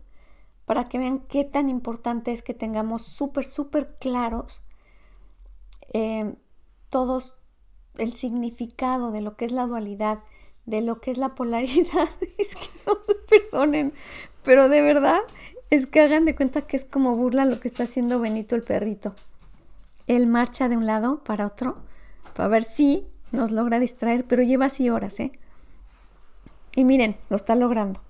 para 0.66 0.89
que 0.89 1.00
vean 1.00 1.20
qué 1.20 1.44
tan 1.44 1.70
importante 1.70 2.32
es 2.32 2.44
que 2.44 2.54
tengamos 2.54 3.04
súper, 3.04 3.46
súper 3.46 3.98
claros 4.00 4.62
eh, 5.94 6.36
todos 6.89 7.36
el 7.98 8.16
significado 8.16 9.12
de 9.12 9.22
lo 9.22 9.36
que 9.36 9.46
es 9.46 9.51
la 9.51 9.66
dualidad, 9.66 10.20
de 10.66 10.82
lo 10.82 11.00
que 11.00 11.12
es 11.12 11.18
la 11.18 11.36
polaridad. 11.36 12.10
es 12.38 12.56
que 12.56 12.68
no 12.86 12.98
me 13.08 13.16
perdonen, 13.30 13.94
pero 14.44 14.70
de 14.70 14.82
verdad 14.82 15.20
es 15.70 15.88
que 15.88 16.01
hagan 16.01 16.25
de 16.25 16.36
cuenta 16.36 16.62
que 16.62 16.77
es 16.77 16.86
como 16.86 17.16
burla 17.16 17.46
lo 17.46 17.60
que 17.60 17.68
está 17.68 17.84
haciendo 17.84 18.20
Benito 18.20 18.56
el 18.56 18.63
perrito. 18.63 19.13
Él 20.08 20.27
marcha 20.27 20.70
de 20.70 20.77
un 20.77 20.86
lado 20.86 21.24
para 21.24 21.46
otro 21.46 21.77
para 22.34 22.50
ver 22.50 22.63
si 22.63 23.06
nos 23.32 23.51
logra 23.51 23.80
distraer, 23.80 24.25
pero 24.25 24.44
lleva 24.44 24.68
así 24.68 24.89
horas, 24.89 25.20
¿eh? 25.20 25.32
Y 26.75 26.86
miren, 26.86 27.18
lo 27.30 27.36
está 27.36 27.56
logrando. 27.56 28.01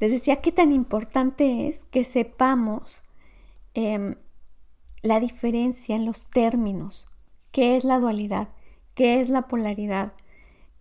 Les 0.00 0.10
decía 0.10 0.40
qué 0.40 0.50
tan 0.50 0.72
importante 0.72 1.68
es 1.68 1.84
que 1.90 2.02
sepamos 2.02 3.04
em, 3.74 4.16
la 5.02 5.20
diferencia 5.20 5.94
en 5.94 6.06
los 6.06 6.24
términos, 6.24 7.06
qué 7.52 7.76
es 7.76 7.84
la 7.84 8.00
dualidad, 8.00 8.48
qué 8.94 9.20
es 9.20 9.28
la 9.28 9.48
polaridad, 9.48 10.12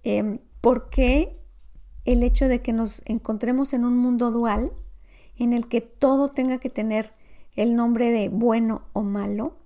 em, 0.03 0.39
por 0.61 0.89
qué 0.89 1.39
el 2.05 2.23
hecho 2.23 2.47
de 2.47 2.61
que 2.61 2.73
nos 2.73 3.01
encontremos 3.05 3.73
en 3.73 3.85
un 3.85 3.97
mundo 3.97 4.31
dual 4.31 4.73
en 5.37 5.53
el 5.53 5.67
que 5.67 5.81
todo 5.81 6.29
tenga 6.31 6.59
que 6.59 6.69
tener 6.69 7.13
el 7.55 7.75
nombre 7.75 8.11
de 8.11 8.29
bueno 8.29 8.83
o 8.93 9.03
malo, 9.03 9.57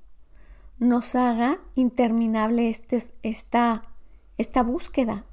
nos 0.80 1.16
haga 1.16 1.60
interminable 1.76 2.70
este, 2.70 3.02
esta, 3.24 3.84
esta 4.38 4.64
búsqueda. 4.64 5.26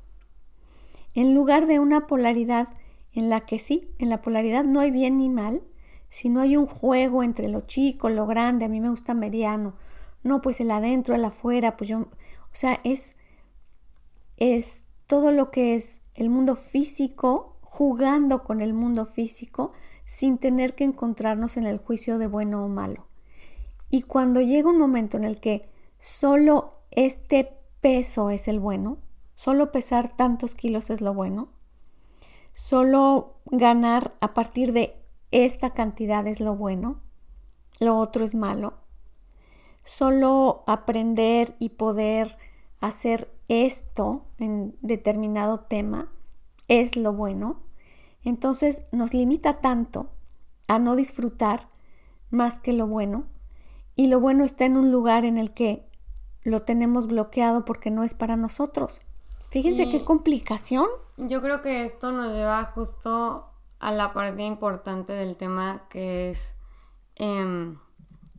En 1.14 1.34
lugar 1.34 1.66
de 1.66 1.78
una 1.78 2.06
polaridad 2.06 2.68
en 3.12 3.28
la 3.28 3.40
que 3.42 3.58
sí, 3.58 3.90
en 3.98 4.08
la 4.08 4.22
polaridad 4.22 4.64
no 4.64 4.80
hay 4.80 4.90
bien 4.90 5.18
ni 5.18 5.28
mal, 5.28 5.62
sino 6.08 6.40
hay 6.40 6.56
un 6.56 6.66
juego 6.66 7.22
entre 7.22 7.48
lo 7.48 7.62
chico, 7.62 8.08
lo 8.08 8.26
grande, 8.26 8.64
a 8.64 8.68
mí 8.68 8.80
me 8.80 8.90
gusta 8.90 9.14
mediano, 9.14 9.74
no, 10.22 10.40
pues 10.40 10.60
el 10.60 10.70
adentro, 10.70 11.14
el 11.14 11.24
afuera, 11.24 11.76
pues 11.76 11.90
yo, 11.90 12.08
o 12.54 12.56
sea, 12.56 12.80
es, 12.84 13.16
es 14.36 14.84
todo 15.08 15.32
lo 15.32 15.50
que 15.50 15.74
es 15.74 16.00
el 16.14 16.30
mundo 16.30 16.54
físico 16.54 17.58
jugando 17.62 18.44
con 18.44 18.60
el 18.60 18.72
mundo 18.72 19.06
físico 19.06 19.72
sin 20.04 20.38
tener 20.38 20.76
que 20.76 20.84
encontrarnos 20.84 21.56
en 21.56 21.66
el 21.66 21.78
juicio 21.78 22.16
de 22.16 22.28
bueno 22.28 22.64
o 22.64 22.68
malo. 22.68 23.08
Y 23.90 24.02
cuando 24.02 24.40
llega 24.40 24.70
un 24.70 24.78
momento 24.78 25.16
en 25.16 25.24
el 25.24 25.40
que 25.40 25.68
solo 25.98 26.74
este 26.92 27.56
peso 27.80 28.30
es 28.30 28.46
el 28.46 28.60
bueno, 28.60 28.98
solo 29.34 29.72
pesar 29.72 30.16
tantos 30.16 30.54
kilos 30.54 30.90
es 30.90 31.00
lo 31.00 31.12
bueno, 31.12 31.48
solo 32.52 33.40
ganar 33.46 34.14
a 34.20 34.32
partir 34.32 34.72
de 34.72 35.02
esta 35.32 35.70
cantidad 35.70 36.24
es 36.28 36.38
lo 36.38 36.54
bueno, 36.54 37.00
lo 37.80 37.98
otro 37.98 38.24
es 38.24 38.36
malo, 38.36 38.74
solo 39.84 40.64
aprender 40.66 41.54
y 41.58 41.70
poder 41.70 42.36
hacer 42.80 43.32
esto 43.48 44.24
en 44.38 44.76
determinado 44.80 45.60
tema 45.60 46.08
es 46.68 46.96
lo 46.96 47.12
bueno, 47.12 47.60
entonces 48.24 48.84
nos 48.90 49.12
limita 49.12 49.60
tanto 49.60 50.08
a 50.66 50.78
no 50.78 50.96
disfrutar 50.96 51.68
más 52.30 52.58
que 52.58 52.72
lo 52.72 52.86
bueno 52.86 53.24
y 53.96 54.08
lo 54.08 54.18
bueno 54.18 54.44
está 54.44 54.64
en 54.64 54.76
un 54.76 54.90
lugar 54.90 55.24
en 55.24 55.38
el 55.38 55.52
que 55.52 55.86
lo 56.42 56.62
tenemos 56.62 57.06
bloqueado 57.06 57.64
porque 57.64 57.90
no 57.90 58.02
es 58.02 58.14
para 58.14 58.36
nosotros. 58.36 59.00
Fíjense 59.50 59.88
qué 59.88 60.04
complicación. 60.04 60.86
Yo 61.16 61.40
creo 61.40 61.62
que 61.62 61.84
esto 61.84 62.10
nos 62.10 62.32
lleva 62.32 62.64
justo 62.74 63.50
a 63.78 63.92
la 63.92 64.12
parte 64.12 64.42
importante 64.42 65.12
del 65.12 65.36
tema 65.36 65.84
que 65.88 66.30
es 66.30 66.54
em, 67.14 67.78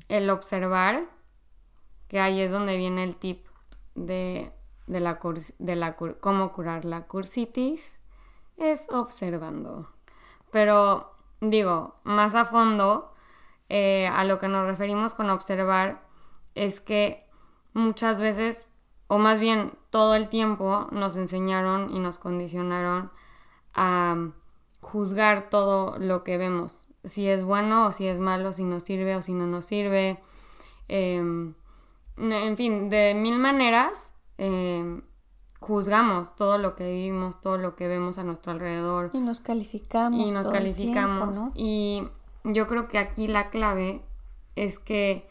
el 0.09 0.29
observar 0.29 1.14
que 2.15 2.21
ahí 2.21 2.39
es 2.39 2.49
donde 2.49 2.77
viene 2.77 3.03
el 3.03 3.17
tip 3.17 3.45
de, 3.93 4.49
la, 4.87 5.19
de 5.59 5.75
la 5.75 5.97
cómo 5.97 6.53
curar 6.53 6.85
la 6.85 7.07
cursitis, 7.07 7.99
es 8.55 8.89
observando. 8.89 9.89
Pero 10.49 11.11
digo, 11.41 11.95
más 12.05 12.33
a 12.33 12.45
fondo, 12.45 13.11
eh, 13.67 14.07
a 14.07 14.23
lo 14.23 14.39
que 14.39 14.47
nos 14.47 14.65
referimos 14.65 15.13
con 15.13 15.29
observar 15.29 16.07
es 16.53 16.79
que 16.79 17.29
muchas 17.73 18.21
veces, 18.21 18.65
o 19.07 19.17
más 19.17 19.41
bien 19.41 19.73
todo 19.89 20.15
el 20.15 20.29
tiempo, 20.29 20.87
nos 20.91 21.17
enseñaron 21.17 21.93
y 21.93 21.99
nos 21.99 22.17
condicionaron 22.17 23.11
a 23.73 24.29
juzgar 24.79 25.49
todo 25.49 25.99
lo 25.99 26.23
que 26.23 26.37
vemos, 26.37 26.87
si 27.03 27.27
es 27.27 27.43
bueno 27.43 27.87
o 27.87 27.91
si 27.91 28.07
es 28.07 28.21
malo, 28.21 28.53
si 28.53 28.63
nos 28.63 28.83
sirve 28.83 29.17
o 29.17 29.21
si 29.21 29.33
no 29.33 29.47
nos 29.47 29.65
sirve. 29.65 30.23
Em, 30.87 31.55
en 32.17 32.57
fin, 32.57 32.89
de 32.89 33.13
mil 33.13 33.37
maneras 33.37 34.11
em, 34.37 35.01
juzgamos 35.59 36.35
todo 36.35 36.57
lo 36.57 36.75
que 36.75 36.85
vivimos, 36.85 37.41
todo 37.41 37.57
lo 37.57 37.75
que 37.75 37.87
vemos 37.87 38.17
a 38.17 38.23
nuestro 38.23 38.51
alrededor. 38.51 39.11
Y 39.13 39.19
nos 39.19 39.41
calificamos. 39.41 40.19
Y 40.19 40.31
nos 40.31 40.49
calificamos. 40.49 41.41
Y 41.55 42.07
yo 42.43 42.67
creo 42.67 42.87
que 42.87 42.97
aquí 42.97 43.27
la 43.27 43.49
clave 43.49 44.03
es 44.55 44.79
que 44.79 45.27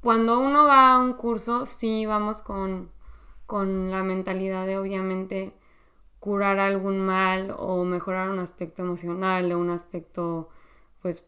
cuando 0.00 0.38
uno 0.38 0.64
va 0.64 0.94
a 0.94 0.98
un 0.98 1.14
curso, 1.14 1.66
sí 1.66 2.06
vamos 2.06 2.42
con, 2.42 2.90
con 3.46 3.90
la 3.90 4.02
mentalidad 4.02 4.66
de 4.66 4.78
obviamente 4.78 5.54
curar 6.20 6.58
algún 6.58 7.00
mal 7.00 7.54
o 7.56 7.84
mejorar 7.84 8.30
un 8.30 8.38
aspecto 8.38 8.82
emocional 8.82 9.50
o 9.52 9.58
un 9.58 9.70
aspecto 9.70 10.50
pues 11.00 11.24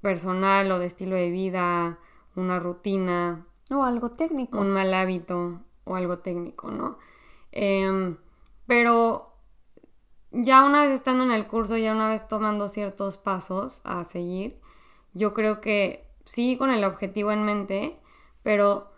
personal 0.00 0.70
o 0.72 0.78
de 0.78 0.86
estilo 0.86 1.16
de 1.16 1.30
vida, 1.30 1.98
una 2.40 2.58
rutina. 2.58 3.46
O 3.70 3.84
algo 3.84 4.12
técnico. 4.12 4.58
Un 4.58 4.70
mal 4.70 4.92
hábito 4.94 5.60
o 5.84 5.96
algo 5.96 6.18
técnico, 6.18 6.70
¿no? 6.70 6.98
Em, 7.52 8.16
pero 8.66 9.34
ya 10.30 10.64
una 10.64 10.82
vez 10.82 10.90
estando 10.90 11.24
en 11.24 11.32
el 11.32 11.46
curso, 11.46 11.76
ya 11.76 11.92
una 11.92 12.08
vez 12.08 12.28
tomando 12.28 12.68
ciertos 12.68 13.16
pasos 13.16 13.80
a 13.84 14.04
seguir, 14.04 14.60
yo 15.12 15.34
creo 15.34 15.60
que 15.60 16.08
sí 16.24 16.56
con 16.56 16.70
el 16.70 16.84
objetivo 16.84 17.32
en 17.32 17.44
mente, 17.44 17.98
pero 18.42 18.90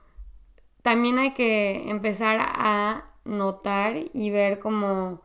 también 0.83 1.19
hay 1.19 1.33
que 1.33 1.89
empezar 1.91 2.39
a 2.41 3.13
notar 3.25 3.97
y 4.13 4.31
ver 4.31 4.59
cómo, 4.59 5.23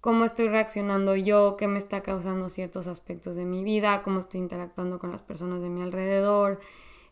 cómo 0.00 0.24
estoy 0.24 0.48
reaccionando 0.48 1.16
yo, 1.16 1.56
qué 1.56 1.68
me 1.68 1.78
está 1.78 2.02
causando 2.02 2.48
ciertos 2.48 2.86
aspectos 2.86 3.36
de 3.36 3.44
mi 3.44 3.64
vida, 3.64 4.02
cómo 4.02 4.20
estoy 4.20 4.40
interactuando 4.40 4.98
con 4.98 5.12
las 5.12 5.22
personas 5.22 5.62
de 5.62 5.70
mi 5.70 5.82
alrededor, 5.82 6.60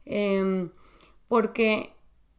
em, 0.05 0.71
porque 1.29 1.95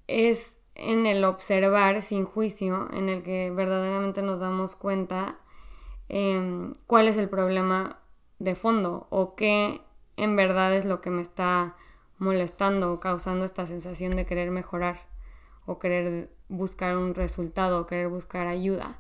es 0.08 0.56
en 0.76 1.06
el 1.06 1.24
observar 1.24 2.02
sin 2.02 2.26
juicio 2.26 2.90
en 2.92 3.10
el 3.10 3.24
que 3.24 3.52
verdaderamente 3.52 4.22
nos 4.22 4.40
damos 4.40 4.76
cuenta 4.76 5.40
em, 6.10 6.76
cuál 6.86 7.08
es 7.08 7.18
el 7.18 7.30
problema 7.30 8.00
de 8.40 8.56
fondo 8.56 9.08
o 9.10 9.36
qué 9.36 9.82
en 10.18 10.36
verdad 10.36 10.76
es 10.76 10.86
lo 10.86 11.02
que 11.02 11.10
me 11.10 11.22
está 11.22 11.76
molestando 12.18 12.94
o 12.94 13.00
causando 13.00 13.46
esta 13.46 13.66
sensación 13.66 14.16
de 14.16 14.26
querer 14.26 14.52
mejorar 14.52 15.08
o 15.66 15.80
querer 15.80 16.34
buscar 16.48 16.98
un 16.98 17.16
resultado 17.16 17.82
o 17.82 17.86
querer 17.88 18.08
buscar 18.08 18.48
ayuda. 18.48 19.00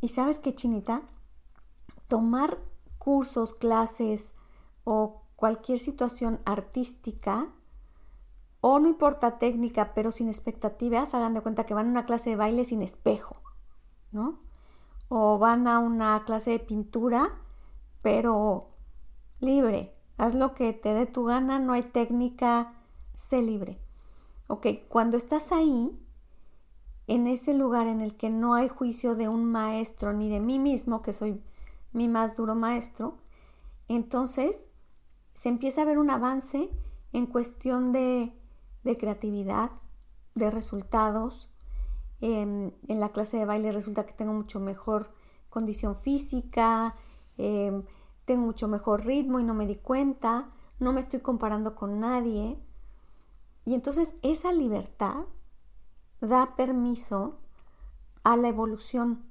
Y 0.00 0.08
sabes 0.08 0.38
qué, 0.38 0.54
Chinita, 0.54 1.02
tomar 2.08 2.58
cursos, 2.98 3.54
clases 3.54 4.34
o 4.84 5.23
cualquier 5.36 5.78
situación 5.78 6.40
artística 6.44 7.48
o 8.60 8.78
no 8.78 8.88
importa 8.88 9.38
técnica, 9.38 9.92
pero 9.92 10.10
sin 10.10 10.28
expectativas, 10.28 11.14
hagan 11.14 11.34
de 11.34 11.42
cuenta 11.42 11.66
que 11.66 11.74
van 11.74 11.88
a 11.88 11.90
una 11.90 12.06
clase 12.06 12.30
de 12.30 12.36
baile 12.36 12.64
sin 12.64 12.80
espejo, 12.80 13.36
¿no? 14.10 14.40
O 15.08 15.38
van 15.38 15.68
a 15.68 15.80
una 15.80 16.24
clase 16.24 16.52
de 16.52 16.60
pintura, 16.60 17.34
pero 18.00 18.70
libre. 19.40 19.94
Haz 20.16 20.34
lo 20.34 20.54
que 20.54 20.72
te 20.72 20.94
dé 20.94 21.04
tu 21.04 21.24
gana, 21.24 21.58
no 21.58 21.74
hay 21.74 21.82
técnica, 21.82 22.72
sé 23.14 23.42
libre. 23.42 23.80
Ok, 24.46 24.66
cuando 24.88 25.18
estás 25.18 25.52
ahí, 25.52 25.98
en 27.06 27.26
ese 27.26 27.52
lugar 27.52 27.86
en 27.86 28.00
el 28.00 28.16
que 28.16 28.30
no 28.30 28.54
hay 28.54 28.68
juicio 28.68 29.14
de 29.14 29.28
un 29.28 29.44
maestro 29.44 30.12
ni 30.12 30.30
de 30.30 30.40
mí 30.40 30.58
mismo, 30.58 31.02
que 31.02 31.12
soy 31.12 31.42
mi 31.92 32.08
más 32.08 32.36
duro 32.36 32.54
maestro, 32.54 33.18
entonces 33.88 34.68
se 35.34 35.48
empieza 35.48 35.82
a 35.82 35.84
ver 35.84 35.98
un 35.98 36.10
avance 36.10 36.70
en 37.12 37.26
cuestión 37.26 37.92
de 37.92 38.32
de 38.84 38.98
creatividad, 38.98 39.70
de 40.34 40.50
resultados. 40.50 41.48
en 42.20 42.72
la 42.88 43.10
clase 43.10 43.36
de 43.36 43.44
baile 43.44 43.70
resulta 43.70 44.06
que 44.06 44.14
tengo 44.14 44.32
mucho 44.32 44.58
mejor 44.58 45.10
condición 45.50 45.94
física, 45.94 46.94
em, 47.36 47.82
tengo 48.24 48.46
mucho 48.46 48.66
mejor 48.66 49.04
ritmo 49.04 49.40
y 49.40 49.44
no 49.44 49.52
me 49.52 49.66
di 49.66 49.76
cuenta, 49.76 50.48
no 50.78 50.94
me 50.94 51.00
estoy 51.00 51.20
comparando 51.20 51.74
con 51.74 52.00
nadie. 52.00 52.58
Y 53.66 53.74
entonces 53.74 54.14
esa 54.22 54.52
libertad 54.54 55.26
da 56.22 56.56
permiso 56.56 57.40
a 58.22 58.36
la 58.36 58.48
evolución, 58.48 59.26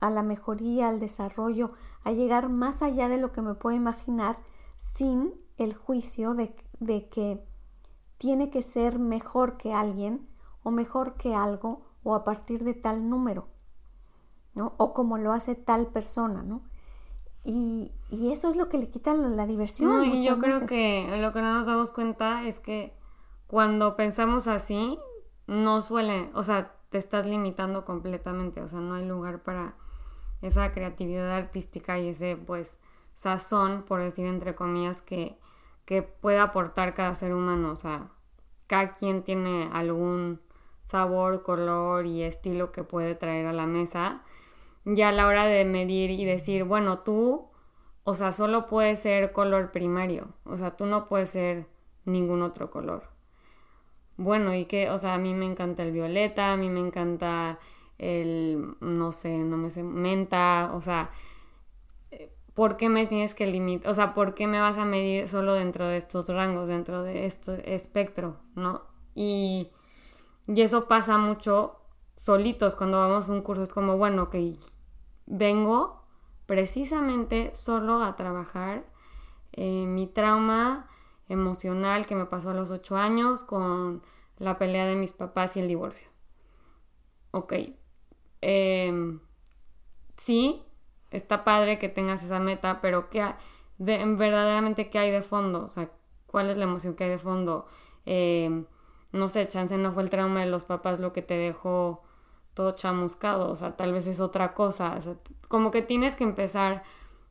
a 0.00 0.10
la 0.10 0.24
mejoría, 0.24 0.88
al 0.88 0.98
desarrollo, 0.98 1.74
a 2.02 2.10
llegar 2.10 2.48
más 2.48 2.82
allá 2.82 3.08
de 3.08 3.18
lo 3.18 3.30
que 3.30 3.42
me 3.42 3.54
puedo 3.54 3.76
imaginar 3.76 4.40
sin 4.80 5.34
el 5.58 5.74
juicio 5.74 6.34
de, 6.34 6.54
de 6.78 7.08
que 7.08 7.42
tiene 8.18 8.50
que 8.50 8.62
ser 8.62 8.98
mejor 8.98 9.56
que 9.56 9.72
alguien 9.72 10.28
o 10.62 10.70
mejor 10.70 11.14
que 11.14 11.34
algo 11.34 11.86
o 12.02 12.14
a 12.14 12.24
partir 12.24 12.64
de 12.64 12.74
tal 12.74 13.08
número, 13.08 13.48
¿no? 14.54 14.74
O 14.78 14.94
como 14.94 15.18
lo 15.18 15.32
hace 15.32 15.54
tal 15.54 15.88
persona, 15.88 16.42
¿no? 16.42 16.62
Y, 17.44 17.92
eso 18.10 18.50
es 18.50 18.56
lo 18.56 18.68
que 18.68 18.78
le 18.78 18.90
quita 18.90 19.14
la, 19.14 19.46
diversión. 19.46 20.04
y 20.04 20.22
yo 20.22 20.38
creo 20.38 20.66
que 20.66 21.16
lo 21.20 21.32
que 21.32 21.40
no 21.40 21.54
nos 21.54 21.66
damos 21.66 21.92
cuenta 21.92 22.44
es 22.46 22.58
que 22.58 22.92
cuando 23.46 23.96
pensamos 23.96 24.46
así, 24.48 24.98
no 25.46 25.80
suele, 25.80 26.30
o 26.34 26.42
sea, 26.42 26.74
te 26.90 26.98
estás 26.98 27.26
limitando 27.26 27.84
completamente, 27.84 28.60
o 28.60 28.68
sea, 28.68 28.80
no 28.80 28.94
hay 28.94 29.06
lugar 29.06 29.42
para 29.42 29.76
esa 30.42 30.72
creatividad 30.72 31.30
artística 31.30 31.98
y 31.98 32.08
ese, 32.08 32.36
pues, 32.36 32.80
sazón, 33.20 33.82
por 33.82 34.00
decir 34.00 34.26
entre 34.26 34.54
comillas, 34.54 35.02
que 35.02 35.38
que 35.90 36.02
puede 36.02 36.38
aportar 36.38 36.94
cada 36.94 37.16
ser 37.16 37.34
humano. 37.34 37.72
O 37.72 37.76
sea, 37.76 38.10
cada 38.68 38.92
quien 38.92 39.24
tiene 39.24 39.68
algún 39.72 40.40
sabor, 40.84 41.42
color 41.42 42.06
y 42.06 42.22
estilo 42.22 42.70
que 42.70 42.84
puede 42.84 43.16
traer 43.16 43.46
a 43.46 43.52
la 43.52 43.66
mesa. 43.66 44.22
Ya 44.84 45.08
a 45.08 45.12
la 45.12 45.26
hora 45.26 45.46
de 45.46 45.64
medir 45.64 46.10
y 46.10 46.24
decir, 46.24 46.62
bueno, 46.62 47.00
tú, 47.00 47.48
o 48.04 48.14
sea, 48.14 48.30
solo 48.30 48.68
puede 48.68 48.94
ser 48.94 49.32
color 49.32 49.72
primario. 49.72 50.28
O 50.44 50.58
sea, 50.58 50.76
tú 50.76 50.86
no 50.86 51.08
puedes 51.08 51.30
ser 51.30 51.66
ningún 52.04 52.42
otro 52.42 52.70
color. 52.70 53.08
Bueno, 54.16 54.54
y 54.54 54.66
que, 54.66 54.90
o 54.90 54.98
sea, 54.98 55.14
a 55.14 55.18
mí 55.18 55.34
me 55.34 55.46
encanta 55.46 55.82
el 55.82 55.90
violeta, 55.90 56.52
a 56.52 56.56
mí 56.56 56.68
me 56.68 56.78
encanta 56.78 57.58
el, 57.98 58.76
no 58.78 59.10
sé, 59.10 59.38
no 59.38 59.56
me 59.56 59.72
sé, 59.72 59.82
menta, 59.82 60.70
o 60.72 60.80
sea, 60.80 61.10
¿por 62.60 62.76
qué 62.76 62.90
me 62.90 63.06
tienes 63.06 63.34
que 63.34 63.46
limitar? 63.46 63.90
O 63.90 63.94
sea, 63.94 64.12
¿por 64.12 64.34
qué 64.34 64.46
me 64.46 64.60
vas 64.60 64.76
a 64.76 64.84
medir 64.84 65.30
solo 65.30 65.54
dentro 65.54 65.86
de 65.86 65.96
estos 65.96 66.28
rangos, 66.28 66.68
dentro 66.68 67.02
de 67.02 67.24
este 67.24 67.74
espectro, 67.74 68.36
¿no? 68.54 68.82
Y, 69.14 69.70
y 70.46 70.60
eso 70.60 70.86
pasa 70.86 71.16
mucho 71.16 71.80
solitos 72.16 72.76
cuando 72.76 72.98
vamos 72.98 73.30
a 73.30 73.32
un 73.32 73.40
curso. 73.40 73.62
Es 73.62 73.72
como, 73.72 73.96
bueno, 73.96 74.28
que 74.28 74.58
vengo 75.24 76.04
precisamente 76.44 77.50
solo 77.54 78.02
a 78.02 78.14
trabajar 78.14 78.84
eh, 79.52 79.86
mi 79.86 80.06
trauma 80.06 80.86
emocional 81.30 82.04
que 82.04 82.14
me 82.14 82.26
pasó 82.26 82.50
a 82.50 82.54
los 82.54 82.70
ocho 82.70 82.98
años 82.98 83.42
con 83.42 84.02
la 84.36 84.58
pelea 84.58 84.84
de 84.84 84.96
mis 84.96 85.14
papás 85.14 85.56
y 85.56 85.60
el 85.60 85.68
divorcio. 85.68 86.08
Ok. 87.30 87.54
Eh, 88.42 89.18
sí, 90.18 90.62
está 91.10 91.44
padre 91.44 91.78
que 91.78 91.88
tengas 91.88 92.22
esa 92.22 92.38
meta, 92.38 92.80
pero 92.80 93.10
¿qué 93.10 93.34
verdaderamente 93.78 94.90
qué 94.90 94.98
hay 94.98 95.10
de 95.10 95.22
fondo? 95.22 95.64
O 95.64 95.68
sea, 95.68 95.90
¿cuál 96.26 96.50
es 96.50 96.56
la 96.56 96.64
emoción 96.64 96.94
que 96.94 97.04
hay 97.04 97.10
de 97.10 97.18
fondo? 97.18 97.66
Em, 98.06 98.66
no 99.12 99.28
sé, 99.28 99.48
chance 99.48 99.76
no 99.76 99.92
fue 99.92 100.02
el 100.02 100.10
trauma 100.10 100.40
de 100.40 100.46
los 100.46 100.64
papás 100.64 101.00
lo 101.00 101.12
que 101.12 101.22
te 101.22 101.34
dejó 101.34 102.02
todo 102.54 102.72
chamuscado, 102.72 103.50
o 103.50 103.56
sea, 103.56 103.76
tal 103.76 103.92
vez 103.92 104.06
es 104.06 104.20
otra 104.20 104.54
cosa, 104.54 104.98
como 105.48 105.70
que 105.70 105.82
tienes 105.82 106.14
que 106.14 106.24
empezar 106.24 106.82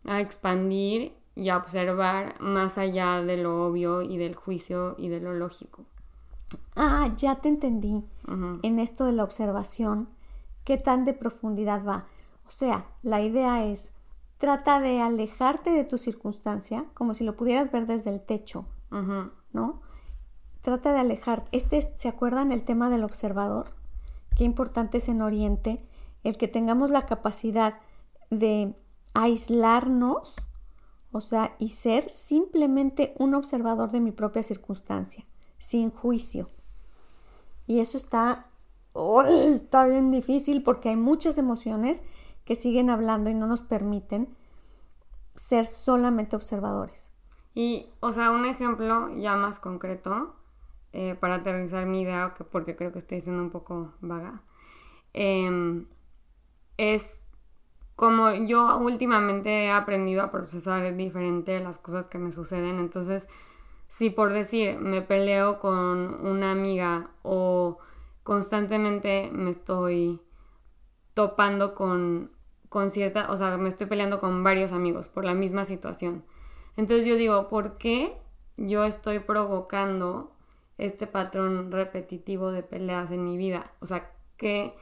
a 0.05 0.21
expandir 0.21 1.13
y 1.35 1.49
a 1.49 1.57
observar 1.57 2.39
más 2.39 2.77
allá 2.77 3.21
de 3.21 3.37
lo 3.37 3.65
obvio 3.65 4.01
y 4.01 4.17
del 4.17 4.35
juicio 4.35 4.95
y 4.97 5.09
de 5.09 5.19
lo 5.19 5.33
lógico. 5.33 5.85
Ah, 6.75 7.13
ya 7.17 7.35
te 7.35 7.49
entendí. 7.49 8.03
En 8.63 8.79
esto 8.79 9.05
de 9.05 9.11
la 9.11 9.23
observación, 9.23 10.09
¿qué 10.63 10.77
tan 10.77 11.05
de 11.05 11.13
profundidad 11.13 11.85
va? 11.85 12.05
O 12.49 12.51
sea, 12.51 12.87
la 13.03 13.21
idea 13.21 13.63
es, 13.65 13.93
trata 14.39 14.79
de 14.79 15.01
alejarte 15.01 15.69
de 15.69 15.83
tu 15.83 15.99
circunstancia, 15.99 16.85
como 16.95 17.13
si 17.13 17.23
lo 17.23 17.37
pudieras 17.37 17.71
ver 17.71 17.85
desde 17.85 18.09
el 18.09 18.21
techo, 18.21 18.65
¿no? 19.53 19.81
Trata 20.61 20.91
de 20.91 20.99
alejarte. 20.99 21.47
Este, 21.55 21.79
¿se 21.79 22.07
acuerdan 22.07 22.51
el 22.51 22.63
tema 22.63 22.89
del 22.89 23.03
observador? 23.03 23.75
Qué 24.35 24.45
importante 24.45 24.97
es 24.97 25.09
en 25.09 25.21
Oriente 25.21 25.85
el 26.23 26.37
que 26.37 26.47
tengamos 26.47 26.89
la 26.89 27.05
capacidad 27.05 27.75
de 28.31 28.73
aislarnos, 29.13 30.35
o 31.11 31.21
sea, 31.21 31.55
y 31.59 31.69
ser 31.69 32.09
simplemente 32.09 33.13
un 33.19 33.35
observador 33.35 33.91
de 33.91 33.99
mi 33.99 34.11
propia 34.11 34.41
circunstancia, 34.41 35.23
sin 35.59 35.91
juicio. 35.91 36.49
Y 37.67 37.79
eso 37.79 37.99
está, 37.99 38.47
está 39.53 39.85
bien 39.85 40.09
difícil 40.09 40.63
porque 40.63 40.89
hay 40.89 40.95
muchas 40.95 41.37
emociones 41.37 42.01
que 42.49 42.55
siguen 42.55 42.89
hablando 42.89 43.29
y 43.29 43.35
no 43.35 43.45
nos 43.45 43.61
permiten 43.61 44.35
ser 45.35 45.67
solamente 45.67 46.35
observadores. 46.35 47.11
Y, 47.53 47.91
o 47.99 48.11
sea, 48.11 48.31
un 48.31 48.43
ejemplo 48.47 49.15
ya 49.17 49.35
más 49.35 49.59
concreto 49.59 50.35
eh, 50.91 51.13
para 51.19 51.35
aterrizar 51.35 51.85
mi 51.85 52.01
idea, 52.01 52.33
porque 52.51 52.75
creo 52.75 52.91
que 52.91 52.97
estoy 52.97 53.21
siendo 53.21 53.43
un 53.43 53.51
poco 53.51 53.93
vaga, 54.01 54.41
em, 55.13 55.85
es 56.77 57.19
como 57.95 58.31
yo 58.31 58.79
últimamente 58.79 59.65
he 59.65 59.71
aprendido 59.71 60.23
a 60.23 60.31
procesar 60.31 60.95
diferente 60.95 61.59
las 61.59 61.77
cosas 61.77 62.07
que 62.07 62.17
me 62.17 62.31
suceden, 62.31 62.79
entonces 62.79 63.27
si 63.89 64.09
por 64.09 64.33
decir 64.33 64.79
me 64.79 65.03
peleo 65.03 65.59
con 65.59 66.25
una 66.25 66.51
amiga 66.51 67.11
o 67.21 67.77
constantemente 68.23 69.29
me 69.31 69.51
estoy 69.51 70.19
topando 71.13 71.75
con, 71.75 72.31
con 72.69 72.89
cierta, 72.89 73.31
o 73.31 73.37
sea, 73.37 73.57
me 73.57 73.69
estoy 73.69 73.87
peleando 73.87 74.19
con 74.19 74.43
varios 74.43 74.71
amigos 74.71 75.07
por 75.07 75.25
la 75.25 75.33
misma 75.33 75.65
situación. 75.65 76.23
Entonces 76.77 77.05
yo 77.05 77.15
digo, 77.15 77.49
¿por 77.49 77.77
qué 77.77 78.15
yo 78.57 78.85
estoy 78.85 79.19
provocando 79.19 80.31
este 80.77 81.07
patrón 81.07 81.71
repetitivo 81.71 82.51
de 82.51 82.63
peleas 82.63 83.11
en 83.11 83.25
mi 83.25 83.37
vida? 83.37 83.73
O 83.79 83.85
sea, 83.85 84.11
¿qué, 84.37 84.73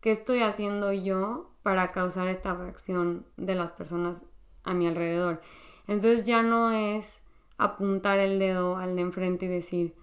qué 0.00 0.12
estoy 0.12 0.40
haciendo 0.40 0.92
yo 0.92 1.50
para 1.62 1.92
causar 1.92 2.28
esta 2.28 2.54
reacción 2.54 3.26
de 3.36 3.54
las 3.54 3.72
personas 3.72 4.22
a 4.64 4.74
mi 4.74 4.86
alrededor? 4.86 5.40
Entonces 5.88 6.26
ya 6.26 6.42
no 6.42 6.70
es 6.70 7.20
apuntar 7.58 8.18
el 8.18 8.38
dedo 8.38 8.76
al 8.76 8.96
de 8.96 9.02
enfrente 9.02 9.46
y 9.46 9.48
decir, 9.48 9.94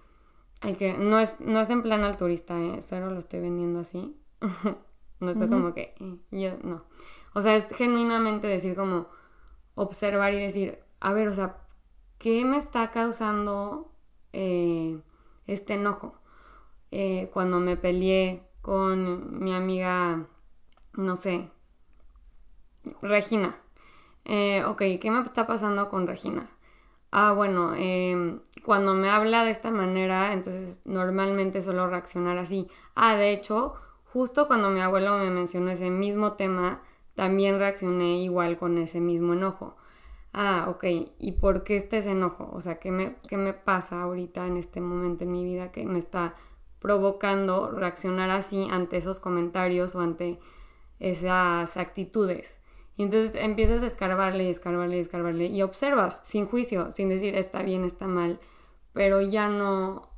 hay 0.61 0.75
que, 0.75 0.97
no 0.97 1.19
es, 1.19 1.39
no 1.39 1.61
es 1.61 1.69
en 1.69 1.83
plan 1.83 2.03
alturista, 2.03 2.59
¿eh? 2.59 2.81
solo 2.81 3.11
lo 3.11 3.19
estoy 3.19 3.41
vendiendo 3.41 3.79
así. 3.79 4.17
no 5.19 5.31
es 5.31 5.37
como 5.37 5.73
que, 5.73 5.95
eh, 5.99 6.17
yo, 6.31 6.57
no. 6.63 6.83
O 7.37 7.43
sea, 7.43 7.55
es 7.55 7.67
genuinamente 7.67 8.47
decir 8.47 8.75
como, 8.75 9.09
observar 9.75 10.33
y 10.33 10.39
decir, 10.39 10.79
a 10.99 11.13
ver, 11.13 11.27
o 11.27 11.35
sea, 11.35 11.57
¿qué 12.17 12.43
me 12.43 12.57
está 12.57 12.89
causando 12.89 13.91
eh, 14.33 14.99
este 15.45 15.75
enojo? 15.75 16.15
Eh, 16.89 17.29
cuando 17.31 17.59
me 17.59 17.77
peleé 17.77 18.41
con 18.63 19.43
mi 19.43 19.53
amiga, 19.53 20.25
no 20.93 21.15
sé, 21.15 21.51
Regina. 23.03 23.55
ok, 24.65 24.81
¿qué 24.99 25.11
me 25.11 25.21
está 25.21 25.45
pasando 25.45 25.89
con 25.89 26.07
Regina? 26.07 26.49
Ah, 27.11 27.33
bueno, 27.33 27.75
em, 27.75 28.39
cuando 28.65 28.95
me 28.95 29.11
habla 29.11 29.43
de 29.43 29.51
esta 29.51 29.69
manera, 29.69 30.33
entonces 30.33 30.81
normalmente 30.85 31.61
suelo 31.61 31.87
reaccionar 31.87 32.39
así. 32.39 32.67
Ah, 32.95 33.15
de 33.15 33.29
hecho, 33.29 33.75
justo 34.05 34.47
cuando 34.47 34.71
mi 34.71 34.81
abuelo 34.81 35.19
me 35.19 35.29
mencionó 35.29 35.69
ese 35.69 35.91
mismo 35.91 36.33
tema, 36.33 36.81
también 37.17 37.57
reaccioné 37.57 38.21
igual 38.21 38.59
con 38.59 38.77
ese 38.77 39.01
mismo 39.01 39.33
enojo. 39.33 39.75
Ah, 40.33 40.67
ok, 40.69 40.85
¿y 41.17 41.31
por 41.31 41.63
qué 41.63 41.77
este 41.77 41.97
enojo? 41.97 42.47
O 42.53 42.61
sea, 42.61 42.77
¿qué 42.77 42.91
me, 42.91 43.15
¿qué 43.27 43.37
me 43.37 43.53
pasa 43.53 44.03
ahorita 44.03 44.45
en 44.45 44.55
este 44.55 44.81
momento 44.81 45.23
en 45.23 45.31
mi 45.31 45.43
vida 45.43 45.71
que 45.71 45.83
me 45.83 45.97
está 45.97 46.35
provocando 46.77 47.71
reaccionar 47.71 48.29
así 48.29 48.67
ante 48.69 48.97
esos 48.97 49.19
comentarios 49.19 49.95
o 49.95 50.01
ante 50.01 50.39
esas 50.99 51.75
actitudes? 51.75 52.59
Y 52.97 53.03
entonces 53.03 53.33
empiezas 53.33 53.81
a 53.81 53.87
escarbarle 53.87 54.43
y 54.43 54.49
escarbarle 54.49 54.97
y 54.97 55.01
escarbarle 55.01 55.45
y 55.47 55.63
observas 55.63 56.21
sin 56.23 56.45
juicio, 56.45 56.91
sin 56.91 57.09
decir 57.09 57.33
está 57.33 57.63
bien, 57.63 57.83
está 57.83 58.05
mal, 58.07 58.39
pero 58.93 59.21
ya 59.21 59.47
no, 59.47 60.11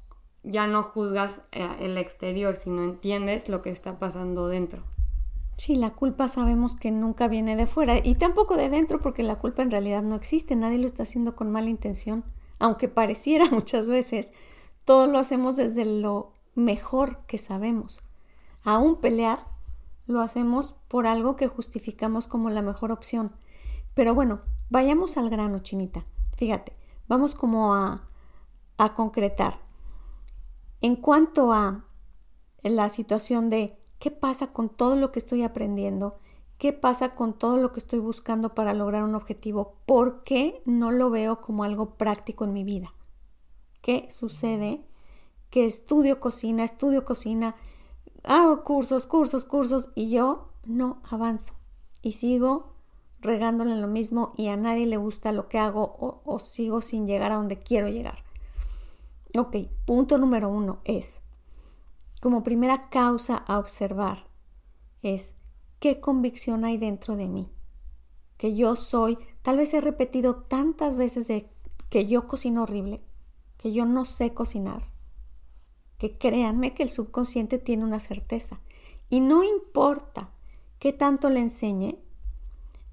ya 0.44 0.68
no 0.68 0.84
juzgas 0.84 1.40
eh, 1.54 1.66
el 1.80 1.98
exterior, 1.98 2.58
sino 2.58 2.84
entiendes 2.84 3.48
lo 3.48 3.62
que 3.62 3.70
está 3.70 4.00
pasando 4.00 4.50
dentro. 4.50 4.84
Sí, 5.60 5.76
la 5.76 5.90
culpa 5.90 6.30
sabemos 6.30 6.78
que 6.78 6.90
nunca 6.90 7.28
viene 7.28 7.58
de 7.58 7.68
fuera 7.68 7.96
y 8.02 8.16
tampoco 8.16 8.56
de 8.56 8.70
dentro 8.70 9.02
porque 9.02 9.24
la 9.24 9.40
culpa 9.40 9.62
en 9.62 9.72
realidad 9.72 10.02
no 10.02 10.16
existe, 10.16 10.56
nadie 10.56 10.78
lo 10.78 10.86
está 10.86 11.04
haciendo 11.04 11.36
con 11.36 11.52
mala 11.52 11.70
intención, 11.70 12.24
aunque 12.60 12.88
pareciera 12.88 13.44
muchas 13.52 13.90
veces, 13.90 14.32
todo 14.86 15.06
lo 15.06 15.18
hacemos 15.18 15.58
desde 15.58 15.84
lo 15.84 16.32
mejor 16.56 17.26
que 17.28 17.38
sabemos. 17.38 18.02
Aún 18.64 19.02
pelear 19.02 19.48
lo 20.08 20.22
hacemos 20.22 20.76
por 20.88 21.08
algo 21.08 21.36
que 21.36 21.50
justificamos 21.50 22.26
como 22.28 22.50
la 22.50 22.62
mejor 22.62 22.94
opción. 22.94 23.34
Pero 23.94 24.16
bueno, 24.16 24.40
vayamos 24.70 25.18
al 25.18 25.30
grano, 25.30 25.60
chinita. 25.60 26.06
Fíjate, 26.38 26.72
vamos 27.10 27.36
como 27.36 27.76
a, 27.76 28.08
a 28.78 28.94
concretar. 28.94 29.60
En 30.80 30.96
cuanto 30.96 31.52
a 31.52 31.84
la 32.64 32.88
situación 32.90 33.50
de 33.50 33.79
qué 34.00 34.12
pasa 34.12 34.48
con 34.48 34.70
todo 34.70 34.96
lo 34.96 35.12
que 35.12 35.20
estoy 35.20 35.44
aprendiendo, 35.44 36.18
qué 36.58 36.74
pasa 36.74 37.16
con 37.16 37.34
todo 37.34 37.58
lo 37.58 37.72
que 37.72 37.80
estoy 37.80 38.00
buscando 38.00 38.56
para 38.56 38.74
lograr 38.74 39.04
un 39.04 39.16
objetivo, 39.16 39.76
por 39.86 40.24
qué 40.24 40.62
no 40.66 40.92
lo 40.92 41.10
veo 41.10 41.42
como 41.42 41.64
algo 41.64 41.96
práctico 41.96 42.46
en 42.46 42.54
mi 42.54 42.64
vida. 42.64 42.94
¿Qué 43.82 44.08
sucede? 44.10 44.86
Que 45.50 45.66
estudio 45.66 46.20
cocina, 46.20 46.64
estudio 46.64 47.06
cocina, 47.06 47.56
hago 48.24 48.64
cursos, 48.64 49.06
cursos, 49.06 49.46
cursos 49.46 49.90
y 49.96 50.10
yo 50.10 50.50
no 50.66 51.02
avanzo 51.10 51.54
y 52.02 52.14
sigo 52.14 52.74
regándole 53.22 53.76
lo 53.76 53.88
mismo 53.88 54.34
y 54.38 54.48
a 54.48 54.58
nadie 54.58 54.86
le 54.86 54.98
gusta 54.98 55.32
lo 55.32 55.50
que 55.50 55.60
hago 55.60 56.22
o, 56.24 56.40
sigo 56.40 56.82
sin 56.82 57.08
llegar 57.08 57.32
a 57.32 57.36
donde 57.36 57.60
quiero 57.60 57.90
llegar. 57.90 58.24
Ok, 59.38 59.58
punto 59.86 60.18
número 60.18 60.50
uno 60.50 60.80
es, 60.86 61.22
como 62.20 62.44
primera 62.44 62.90
causa 62.90 63.36
a 63.36 63.60
observar, 63.60 64.28
es 65.02 65.36
qué 65.80 66.00
convicción 66.00 66.66
hay 66.66 66.78
dentro 66.78 67.16
de 67.16 67.28
mí. 67.28 67.52
Que 68.38 68.56
yo 68.56 68.76
soy, 68.76 69.18
tal 69.42 69.58
vez 69.58 69.74
he 69.74 69.82
repetido 69.82 70.36
tantas 70.36 70.96
veces 70.96 71.28
de 71.28 71.50
que 71.90 72.06
yo 72.06 72.28
cocino 72.28 72.64
horrible, 72.64 73.02
que 73.58 73.74
yo 73.74 73.86
no 73.86 74.06
sé 74.06 74.34
cocinar, 74.34 74.84
que 75.98 76.18
créanme 76.18 76.74
que 76.74 76.84
el 76.84 76.90
subconsciente 76.90 77.58
tiene 77.58 77.84
una 77.84 78.00
certeza. 78.00 78.62
Y 79.10 79.22
no 79.22 79.44
importa 79.44 80.32
qué 80.80 80.94
tanto 80.94 81.30
le 81.30 81.42
enseñe, 81.42 82.00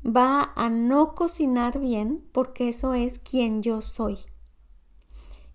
va 0.05 0.53
a 0.55 0.71
no 0.71 1.15
cocinar 1.15 1.79
bien 1.79 2.25
porque 2.33 2.69
eso 2.69 2.95
es 2.95 3.19
quien 3.19 3.63
yo 3.63 3.81
soy. 3.81 4.19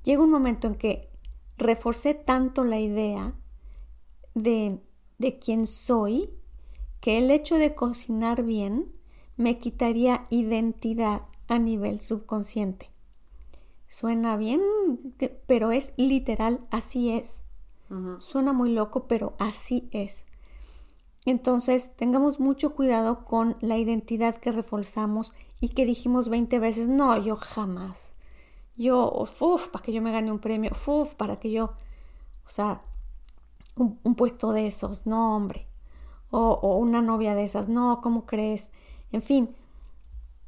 Llega 0.04 0.24
un 0.24 0.32
momento 0.32 0.68
en 0.68 0.76
que 0.76 1.10
reforcé 1.58 2.14
tanto 2.14 2.64
la 2.64 2.80
idea 2.80 3.36
de, 4.34 4.80
de 5.18 5.40
quién 5.40 5.66
soy 5.68 6.30
que 7.00 7.18
el 7.18 7.32
hecho 7.32 7.56
de 7.56 7.76
cocinar 7.76 8.44
bien 8.44 8.92
me 9.38 9.60
quitaría 9.60 10.28
identidad 10.30 11.24
a 11.48 11.60
nivel 11.60 12.02
subconsciente. 12.02 12.92
Suena 13.88 14.38
bien, 14.38 14.62
pero 15.48 15.72
es 15.72 15.94
literal, 15.98 16.62
así 16.70 17.12
es. 17.12 17.44
Suena 18.20 18.54
muy 18.54 18.72
loco, 18.72 19.08
pero 19.08 19.36
así 19.38 19.90
es. 19.92 20.26
Entonces, 21.26 21.96
tengamos 21.98 22.40
mucho 22.40 22.74
cuidado 22.74 23.26
con 23.26 23.58
la 23.60 23.78
identidad 23.78 24.38
que 24.38 24.52
reforzamos 24.52 25.34
y 25.60 25.70
que 25.70 25.86
dijimos 25.86 26.30
20 26.30 26.58
veces, 26.60 26.88
no, 26.88 27.18
yo 27.18 27.36
jamás. 27.36 28.14
Yo, 28.78 29.12
uff, 29.12 29.68
para 29.68 29.84
que 29.84 29.92
yo 29.92 30.02
me 30.02 30.12
gane 30.12 30.32
un 30.32 30.40
premio, 30.40 30.72
uff, 30.88 31.14
para 31.16 31.40
que 31.40 31.52
yo, 31.52 31.74
o 32.46 32.50
sea, 32.50 32.82
un, 33.82 34.16
puesto 34.16 34.52
de 34.52 34.68
esos, 34.68 35.06
no, 35.06 35.36
hombre. 35.36 35.68
O, 36.30 36.60
o 36.62 36.78
una 36.78 37.02
novia 37.02 37.36
de 37.36 37.44
esas, 37.44 37.68
no, 37.68 38.00
¿cómo 38.02 38.26
crees? 38.26 38.72
En 39.12 39.22
fin, 39.22 39.56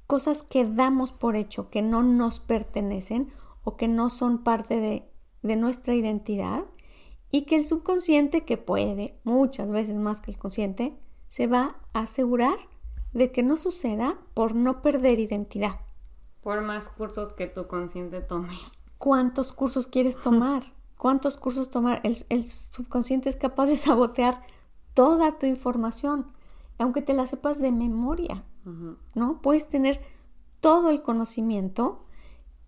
cosas 0.08 0.44
que 0.44 0.66
damos 0.66 1.12
por 1.12 1.36
hecho, 1.36 1.70
que 1.70 1.82
no 1.82 2.04
nos 2.04 2.40
pertenecen 2.40 3.32
o 3.64 3.76
que 3.76 3.88
no 3.88 4.10
son 4.10 4.44
parte 4.44 4.80
de, 4.80 5.10
de 5.42 5.56
nuestra 5.56 5.94
identidad 5.94 6.64
y 7.32 7.44
que 7.46 7.56
el 7.56 7.66
subconsciente, 7.66 8.46
que 8.46 8.58
puede 8.58 9.20
muchas 9.24 9.70
veces 9.70 9.96
más 9.96 10.22
que 10.22 10.32
el 10.32 10.38
consciente, 10.38 10.98
se 11.30 11.48
va 11.48 11.78
a 11.94 12.02
asegurar 12.02 12.58
de 13.12 13.32
que 13.32 13.44
no 13.44 13.58
suceda 13.58 14.20
por 14.34 14.56
no 14.56 14.82
perder 14.82 15.20
identidad. 15.20 15.80
Por 16.42 16.62
más 16.62 16.90
cursos 16.90 17.34
que 17.34 17.48
tu 17.48 17.68
consciente 17.68 18.22
tome. 18.22 18.54
¿Cuántos 18.98 19.52
cursos 19.52 19.88
quieres 19.88 20.22
tomar? 20.22 20.64
¿Cuántos 21.04 21.36
cursos 21.36 21.70
tomar? 21.70 22.00
El, 22.06 22.16
el 22.30 22.48
subconsciente 22.48 23.28
es 23.28 23.36
capaz 23.36 23.66
de 23.66 23.76
sabotear 23.76 24.42
toda 24.94 25.38
tu 25.38 25.46
información, 25.46 26.28
aunque 26.78 27.02
te 27.02 27.14
la 27.14 27.26
sepas 27.26 27.60
de 27.60 27.74
memoria. 27.74 28.46
¿no? 29.14 29.42
Puedes 29.42 29.68
tener 29.68 30.00
todo 30.62 30.90
el 30.90 31.02
conocimiento, 31.02 32.06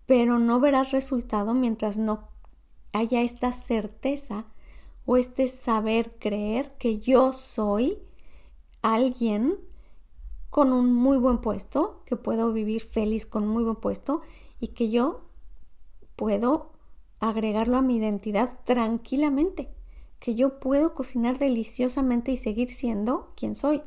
pero 0.04 0.38
no 0.38 0.60
verás 0.60 0.92
resultado 0.92 1.54
mientras 1.54 1.96
no 1.96 2.28
haya 2.92 3.22
esta 3.22 3.52
certeza 3.52 4.44
o 5.06 5.16
este 5.16 5.48
saber 5.48 6.18
creer 6.18 6.76
que 6.76 6.98
yo 6.98 7.32
soy 7.32 7.96
alguien 8.82 9.58
con 10.50 10.74
un 10.74 10.92
muy 10.92 11.16
buen 11.16 11.38
puesto, 11.38 12.02
que 12.04 12.16
puedo 12.16 12.52
vivir 12.52 12.82
feliz 12.82 13.24
con 13.24 13.44
un 13.44 13.48
muy 13.48 13.64
buen 13.64 13.76
puesto 13.76 14.20
y 14.60 14.68
que 14.74 14.90
yo 14.90 15.22
puedo 16.16 16.75
agregarlo 17.20 17.76
a 17.76 17.82
mi 17.82 17.96
identidad 17.96 18.58
tranquilamente, 18.64 19.68
que 20.18 20.34
yo 20.34 20.58
puedo 20.60 20.94
cocinar 20.94 21.38
deliciosamente 21.38 22.32
y 22.32 22.36
seguir 22.36 22.70
siendo 22.70 23.32
quien 23.36 23.54
soy. 23.54 23.82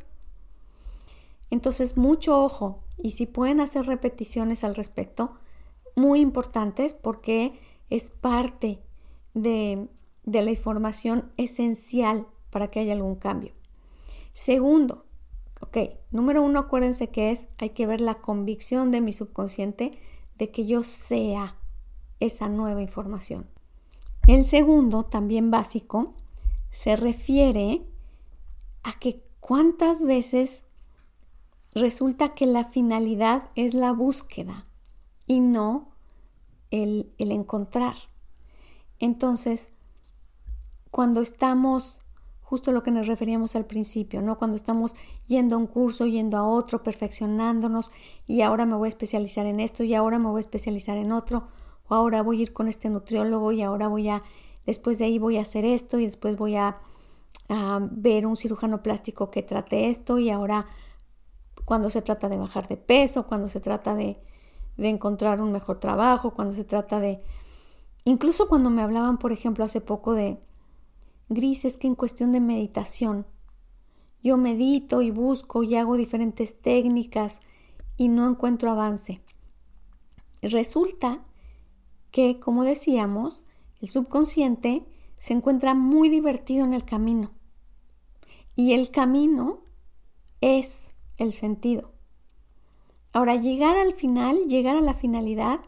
Entonces, 1.50 1.98
mucho 1.98 2.44
ojo 2.44 2.84
y 2.98 3.12
si 3.12 3.26
pueden 3.26 3.60
hacer 3.60 3.86
repeticiones 3.86 4.64
al 4.64 4.76
respecto, 4.76 5.36
muy 5.96 6.22
importantes 6.22 6.94
porque 6.94 7.60
es 7.90 8.10
parte 8.10 8.80
de, 9.34 9.88
de 10.24 10.42
la 10.42 10.52
información 10.52 11.32
esencial 11.38 12.28
para 12.52 12.70
que 12.70 12.80
haya 12.80 12.94
algún 12.94 13.16
cambio. 13.16 13.54
Segundo, 14.34 15.06
ok, 15.62 15.78
número 16.12 16.42
uno, 16.42 16.60
acuérdense 16.60 17.10
que 17.10 17.32
es, 17.32 17.48
hay 17.58 17.72
que 17.72 17.88
ver 17.88 18.02
la 18.02 18.16
convicción 18.16 18.92
de 18.92 19.02
mi 19.02 19.12
subconsciente 19.12 19.92
de 20.38 20.52
que 20.52 20.66
yo 20.66 20.84
sea 20.84 21.59
esa 22.20 22.50
nueva 22.50 22.82
información. 22.82 23.48
El 24.28 24.46
segundo, 24.46 25.06
también 25.06 25.52
básico, 25.52 26.14
se 26.70 26.96
refiere 26.96 27.84
a 28.84 29.00
que 29.00 29.24
¿cuántas 29.40 30.02
veces 30.02 30.66
resulta 31.74 32.34
que 32.36 32.46
la 32.46 32.66
finalidad 32.66 33.50
es 33.56 33.74
la 33.74 33.92
búsqueda 33.92 34.66
y 35.26 35.40
no 35.40 35.90
el, 36.72 37.12
el 37.18 37.32
encontrar? 37.32 37.96
Entonces, 39.00 39.70
cuando 40.92 41.22
estamos 41.22 42.00
justo 42.50 42.72
lo 42.72 42.82
que 42.82 42.90
nos 42.90 43.06
referíamos 43.06 43.56
al 43.56 43.66
principio, 43.66 44.24
¿no? 44.24 44.40
Cuando 44.40 44.56
estamos 44.56 44.96
yendo 45.28 45.54
a 45.54 45.60
un 45.60 45.68
curso, 45.68 46.08
yendo 46.08 46.36
a 46.36 46.48
otro, 46.48 46.82
perfeccionándonos 46.82 47.92
y 48.26 48.42
ahora 48.42 48.66
me 48.66 48.76
voy 48.76 48.88
a 48.88 48.90
especializar 48.90 49.46
en 49.46 49.60
esto 49.60 49.84
y 49.84 49.94
ahora 49.94 50.18
me 50.18 50.30
voy 50.30 50.40
a 50.40 50.42
especializar 50.42 50.98
en 50.98 51.12
otro, 51.12 51.48
o 51.90 51.96
ahora 51.96 52.22
voy 52.22 52.40
a 52.40 52.44
ir 52.44 52.54
con 52.54 52.68
este 52.68 52.90
nutriólogo 52.90 53.52
y 53.52 53.62
ahora 53.62 53.88
voy 53.88 54.08
a, 54.08 54.24
después 54.66 55.00
de 55.00 55.06
ahí 55.06 55.20
voy 55.20 55.38
a 55.38 55.42
hacer 55.42 55.66
esto 55.66 56.00
y 56.00 56.06
después 56.06 56.38
voy 56.38 56.56
a, 56.56 56.80
ver 57.92 58.28
un 58.28 58.38
cirujano 58.38 58.84
plástico 58.84 59.32
que 59.32 59.42
trate 59.42 59.90
esto 59.90 60.20
y 60.20 60.30
ahora 60.30 60.68
cuando 61.66 61.90
se 61.90 62.04
trata 62.04 62.30
de 62.30 62.38
bajar 62.38 62.68
de 62.68 62.78
peso, 62.78 63.26
cuando 63.26 63.50
se 63.50 63.60
trata 63.60 63.96
de, 63.96 64.22
de 64.78 64.90
encontrar 64.90 65.42
un 65.42 65.52
mejor 65.52 65.80
trabajo, 65.80 66.32
cuando 66.34 66.54
se 66.54 66.64
trata 66.64 67.00
de... 67.00 67.24
Incluso 68.06 68.48
cuando 68.48 68.70
me 68.70 68.84
hablaban, 68.84 69.18
por 69.18 69.32
ejemplo, 69.32 69.64
hace 69.64 69.82
poco 69.82 70.14
de 70.14 70.40
Gris 71.28 71.66
es 71.66 71.78
que 71.78 71.88
en 71.88 71.96
cuestión 71.96 72.32
de 72.32 72.40
meditación, 72.40 73.26
yo 74.24 74.38
medito 74.38 75.02
y 75.02 75.12
busco 75.12 75.64
y 75.64 75.76
hago 75.76 75.96
diferentes 75.96 76.62
técnicas 76.62 77.40
y 77.98 78.10
no 78.10 78.28
encuentro 78.28 78.72
avance. 78.72 79.22
Resulta 80.42 81.26
que, 82.12 82.40
como 82.40 82.64
decíamos, 82.64 83.44
el 83.82 83.90
subconsciente 83.90 84.86
se 85.20 85.34
encuentra 85.34 85.74
muy 85.74 86.10
divertido 86.10 86.66
en 86.66 86.74
el 86.74 86.86
camino. 86.86 87.32
Y 88.56 88.74
el 88.74 88.92
camino 88.92 89.62
es 90.42 90.94
el 91.18 91.34
sentido. 91.34 91.92
Ahora, 93.12 93.36
llegar 93.36 93.78
al 93.78 93.94
final, 93.94 94.48
llegar 94.48 94.76
a 94.76 94.82
la 94.82 94.94
finalidad, 94.94 95.62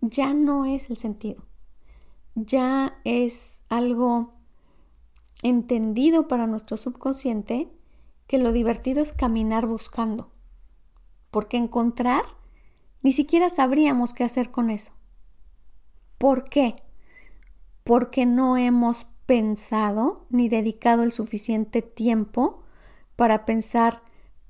ya 0.00 0.34
no 0.34 0.64
es 0.64 0.90
el 0.90 0.96
sentido. 0.96 1.44
Ya 2.34 2.98
es 3.04 3.62
algo 3.68 4.34
entendido 5.42 6.28
para 6.28 6.46
nuestro 6.46 6.76
subconsciente 6.76 7.70
que 8.26 8.38
lo 8.38 8.52
divertido 8.52 9.02
es 9.02 9.12
caminar 9.12 9.66
buscando. 9.66 10.30
Porque 11.30 11.56
encontrar, 11.56 12.24
ni 13.02 13.12
siquiera 13.12 13.48
sabríamos 13.48 14.12
qué 14.12 14.24
hacer 14.24 14.50
con 14.50 14.70
eso. 14.70 14.92
¿Por 16.18 16.48
qué? 16.48 16.82
Porque 17.84 18.26
no 18.26 18.56
hemos 18.56 19.06
pensado 19.26 20.26
ni 20.30 20.48
dedicado 20.48 21.02
el 21.02 21.12
suficiente 21.12 21.82
tiempo 21.82 22.62
para 23.16 23.44
pensar 23.44 24.02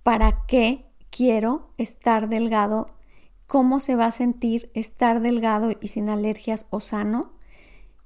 para 0.02 0.44
qué 0.46 0.86
quiero 1.10 1.70
estar 1.78 2.28
delgado, 2.28 2.94
cómo 3.46 3.80
se 3.80 3.96
va 3.96 4.06
a 4.06 4.12
sentir 4.12 4.70
estar 4.74 5.20
delgado 5.20 5.70
y 5.80 5.88
sin 5.88 6.08
alergias 6.08 6.66
o 6.70 6.80
sano. 6.80 7.32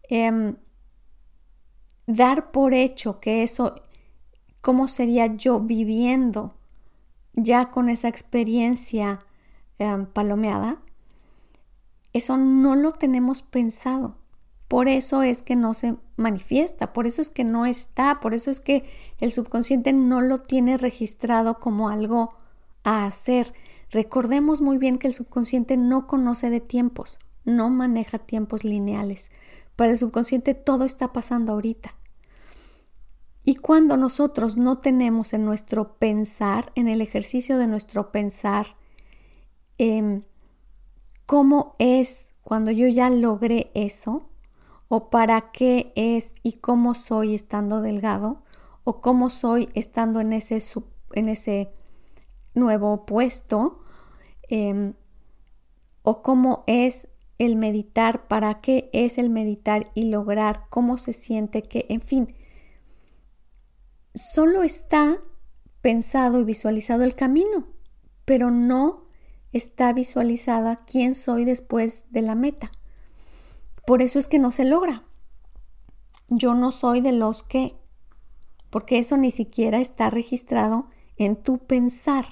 Em, 0.09 0.57
dar 2.07 2.51
por 2.51 2.75
hecho 2.75 3.21
que 3.21 3.43
eso, 3.43 3.75
cómo 4.61 4.89
sería 4.89 5.27
yo 5.27 5.61
viviendo 5.61 6.57
ya 7.33 7.71
con 7.71 7.89
esa 7.89 8.09
experiencia 8.09 9.25
em, 9.79 10.07
palomeada, 10.07 10.83
eso 12.13 12.37
no 12.37 12.77
lo 12.77 12.93
tenemos 12.93 13.43
pensado. 13.43 14.17
Por 14.69 14.89
eso 14.89 15.23
es 15.23 15.43
que 15.43 15.57
no 15.57 15.75
se 15.75 15.97
manifiesta, 16.17 16.93
por 16.93 17.07
eso 17.07 17.21
es 17.23 17.31
que 17.31 17.43
no 17.43 17.67
está, 17.67 18.21
por 18.21 18.35
eso 18.35 18.51
es 18.51 18.61
que 18.61 18.85
el 19.19 19.33
subconsciente 19.33 19.93
no 19.93 20.21
lo 20.21 20.43
tiene 20.43 20.77
registrado 20.77 21.59
como 21.59 21.89
algo 21.89 22.37
a 22.85 23.05
hacer. 23.05 23.53
Recordemos 23.91 24.61
muy 24.61 24.79
bien 24.79 24.99
que 24.99 25.09
el 25.09 25.15
subconsciente 25.15 25.77
no 25.77 26.07
conoce 26.07 26.51
de 26.51 26.61
tiempos, 26.61 27.19
no 27.45 27.69
maneja 27.69 28.19
tiempos 28.19 28.63
lineales. 28.63 29.31
Para 29.75 29.91
el 29.91 29.99
subconsciente 29.99 30.55
todo 30.55 30.85
está 30.85 31.13
pasando 31.13 31.53
ahorita. 31.53 31.97
Y 33.43 33.57
cuando 33.57 33.97
nosotros 33.97 34.57
no 34.57 34.79
tenemos 34.79 35.33
en 35.33 35.45
nuestro 35.45 35.97
pensar, 35.97 36.71
en 36.77 36.87
el 36.87 37.01
ejercicio 37.01 37.59
de 37.59 37.67
nuestro 37.67 38.13
pensar, 38.13 38.77
em, 39.79 40.23
cómo 41.31 41.77
es 41.79 42.33
cuando 42.43 42.73
yo 42.73 42.89
ya 42.89 43.09
logré 43.09 43.71
eso, 43.75 44.29
o 44.89 45.11
para 45.11 45.53
qué 45.53 45.93
es 45.95 46.35
y 46.43 46.55
cómo 46.55 46.97
soy 46.97 47.37
estando 47.37 47.83
delgado, 47.83 48.43
o 48.83 49.01
cómo 49.01 49.31
soy 49.31 49.69
estando 49.75 50.19
en 50.19 50.33
ese, 50.33 50.61
en 51.13 51.29
ese 51.29 51.73
nuevo 52.55 53.07
puesto, 53.07 53.79
em, 54.49 54.95
o 56.03 56.21
cómo 56.21 56.65
es 56.67 57.07
el 57.39 57.55
meditar, 57.55 58.27
para 58.27 58.61
qué 58.61 58.91
es 58.93 59.17
el 59.17 59.31
meditar 59.31 59.93
y 59.95 60.07
lograr, 60.11 60.67
cómo 60.69 60.99
se 60.99 61.13
siente 61.13 61.63
que, 61.63 61.87
en 61.91 62.01
fin, 62.01 62.35
solo 64.17 64.65
está 64.65 65.19
pensado 65.81 66.41
y 66.41 66.45
visualizado 66.45 67.05
el 67.05 67.15
camino, 67.15 67.69
pero 68.25 68.51
no 68.51 69.10
está 69.53 69.93
visualizada 69.93 70.85
quién 70.85 71.15
soy 71.15 71.45
después 71.45 72.05
de 72.11 72.23
la 72.23 72.35
meta. 72.35 72.71
Por 73.87 74.03
eso 74.03 74.19
es 74.19 74.29
que 74.29 74.39
no 74.39 74.53
se 74.53 74.65
logra. 74.65 75.05
Yo 76.29 76.55
no 76.55 76.71
soy 76.71 77.01
de 77.01 77.13
los 77.13 77.43
que, 77.43 77.77
porque 78.71 78.99
eso 78.99 79.17
ni 79.17 79.31
siquiera 79.31 79.81
está 79.81 80.11
registrado 80.11 80.87
en 81.17 81.37
tu 81.37 81.59
pensar. 81.59 82.25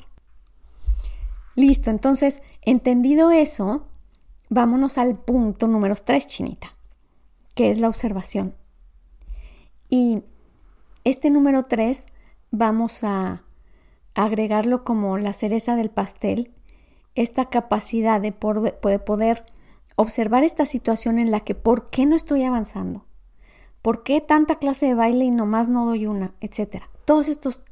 Listo, 1.56 1.90
entonces, 1.90 2.40
entendido 2.62 3.32
eso, 3.32 3.88
vámonos 4.48 4.98
al 4.98 5.18
punto 5.18 5.66
número 5.66 5.96
3, 5.96 6.26
chinita, 6.28 6.76
que 7.56 7.70
es 7.70 7.78
la 7.78 7.88
observación. 7.88 8.54
Y 9.90 10.22
este 11.02 11.30
número 11.30 11.64
3 11.64 12.06
vamos 12.50 13.02
a 13.02 13.42
agregarlo 14.14 14.84
como 14.84 15.18
la 15.18 15.32
cereza 15.32 15.74
del 15.74 15.90
pastel, 15.90 16.52
esta 17.18 17.46
capacidad 17.46 18.20
de, 18.20 18.30
poder 18.30 19.44
observar 19.96 20.44
esta 20.44 20.66
situación 20.66 21.18
en 21.18 21.32
la 21.32 21.40
que 21.40 21.56
¿por 21.56 21.90
qué 21.90 22.06
no 22.06 22.14
estoy 22.14 22.44
avanzando? 22.44 23.06
¿Por 23.82 24.04
qué 24.04 24.20
tanta 24.20 24.60
clase 24.60 24.86
de 24.86 24.94
baile 24.94 25.24
y 25.24 25.32
nomás 25.32 25.68
no 25.68 25.84
doy 25.84 26.06
una? 26.06 26.34
Etcétera. 26.40 26.88
Todos 27.04 27.28
estos 27.28 27.64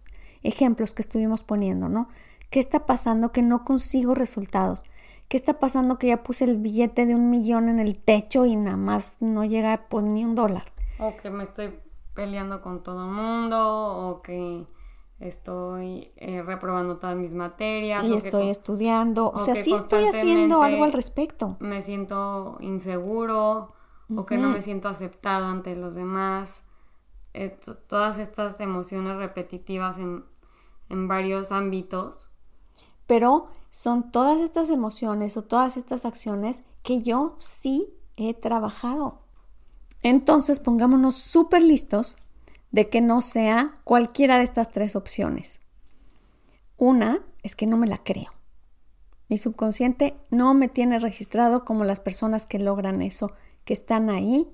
ejemplos 0.42 0.92
que 0.94 1.02
estuvimos 1.02 1.44
poniendo, 1.44 1.88
¿no? 1.88 2.08
¿Qué 2.50 2.58
está 2.58 2.86
pasando 2.86 3.30
que 3.30 3.42
no 3.42 3.64
consigo 3.64 4.16
resultados? 4.16 4.82
¿Qué 5.28 5.36
está 5.36 5.60
pasando 5.60 5.96
que 5.96 6.08
ya 6.08 6.24
puse 6.24 6.44
el 6.44 6.56
billete 6.56 7.06
de 7.06 7.14
un 7.14 7.30
millón 7.30 7.68
en 7.68 7.78
el 7.78 8.00
techo 8.00 8.46
y 8.46 8.56
nada 8.56 8.76
más 8.76 9.16
no 9.20 9.44
llega 9.44 9.86
pues, 9.88 10.04
ni 10.04 10.24
un 10.24 10.34
dólar? 10.34 10.64
O 10.98 11.16
que 11.16 11.30
me 11.30 11.44
estoy 11.44 11.72
peleando 12.14 12.62
con 12.62 12.82
todo 12.82 13.04
el 13.04 13.12
mundo 13.12 14.08
o 14.08 14.22
que 14.22 14.66
estoy 15.18 16.10
eh, 16.16 16.42
reprobando 16.42 16.98
todas 16.98 17.16
mis 17.16 17.34
materias. 17.34 18.04
Y 18.04 18.14
estoy 18.14 18.50
estudiando. 18.50 19.30
O, 19.30 19.40
sea, 19.40 19.56
sí 19.56 19.72
estoy 19.72 20.06
haciendo 20.06 20.62
algo 20.62 20.84
al 20.84 20.92
respecto. 20.92 21.56
Me 21.60 21.82
siento 21.82 22.58
inseguro 22.60 23.72
o 24.14 24.26
que 24.26 24.38
no 24.38 24.48
me 24.48 24.62
siento 24.62 24.88
aceptado 24.88 25.46
ante 25.46 25.74
los 25.74 25.94
demás. 25.94 26.62
todas 27.88 28.18
estas 28.18 28.60
emociones 28.60 29.16
repetitivas 29.16 29.98
en, 29.98 30.24
en 30.88 31.08
varios 31.08 31.52
ámbitos. 31.52 32.30
Pero 33.06 33.48
son 33.70 34.10
todas 34.10 34.40
estas 34.40 34.70
emociones 34.70 35.36
o 35.36 35.42
todas 35.42 35.76
estas 35.76 36.04
acciones 36.04 36.62
que 36.82 37.02
yo 37.02 37.36
sí 37.38 37.94
he 38.16 38.34
trabajado. 38.34 39.20
Entonces 40.02 40.60
pongámonos 40.60 41.16
súper 41.16 41.62
listos 41.62 42.16
de 42.76 42.90
que 42.90 43.00
no 43.00 43.22
sea 43.22 43.72
cualquiera 43.84 44.36
de 44.36 44.44
estas 44.44 44.68
tres 44.70 44.96
opciones. 44.96 45.62
Una 46.76 47.24
es 47.42 47.56
que 47.56 47.66
no 47.66 47.78
me 47.78 47.86
la 47.86 48.04
creo. 48.04 48.30
Mi 49.30 49.38
subconsciente 49.38 50.14
no 50.28 50.52
me 50.52 50.68
tiene 50.68 50.98
registrado 50.98 51.64
como 51.64 51.84
las 51.84 52.00
personas 52.00 52.44
que 52.44 52.58
logran 52.58 53.00
eso, 53.00 53.32
que 53.64 53.72
están 53.72 54.10
ahí, 54.10 54.46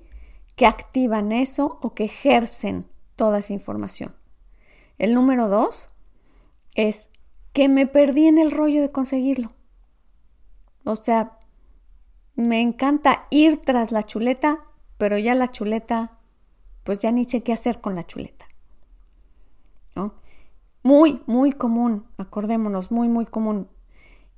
que 0.54 0.66
activan 0.66 1.32
eso 1.32 1.80
o 1.82 1.94
que 1.94 2.04
ejercen 2.04 2.86
toda 3.16 3.40
esa 3.40 3.54
información. 3.54 4.14
El 4.98 5.14
número 5.14 5.48
dos 5.48 5.90
es 6.76 7.08
que 7.52 7.68
me 7.68 7.88
perdí 7.88 8.28
en 8.28 8.38
el 8.38 8.52
rollo 8.52 8.82
de 8.82 8.92
conseguirlo. 8.92 9.50
O 10.84 10.94
sea, 10.94 11.40
me 12.36 12.60
encanta 12.60 13.26
ir 13.30 13.60
tras 13.60 13.90
la 13.90 14.04
chuleta, 14.04 14.60
pero 14.96 15.18
ya 15.18 15.34
la 15.34 15.50
chuleta, 15.50 16.20
pues 16.84 16.98
ya 16.98 17.12
ni 17.12 17.24
sé 17.24 17.42
qué 17.42 17.52
hacer 17.52 17.80
con 17.80 17.94
la 17.94 18.04
chuleta. 18.04 18.46
¿no? 19.94 20.14
Muy, 20.82 21.22
muy 21.26 21.52
común, 21.52 22.06
acordémonos, 22.16 22.90
muy, 22.90 23.08
muy 23.08 23.26
común. 23.26 23.68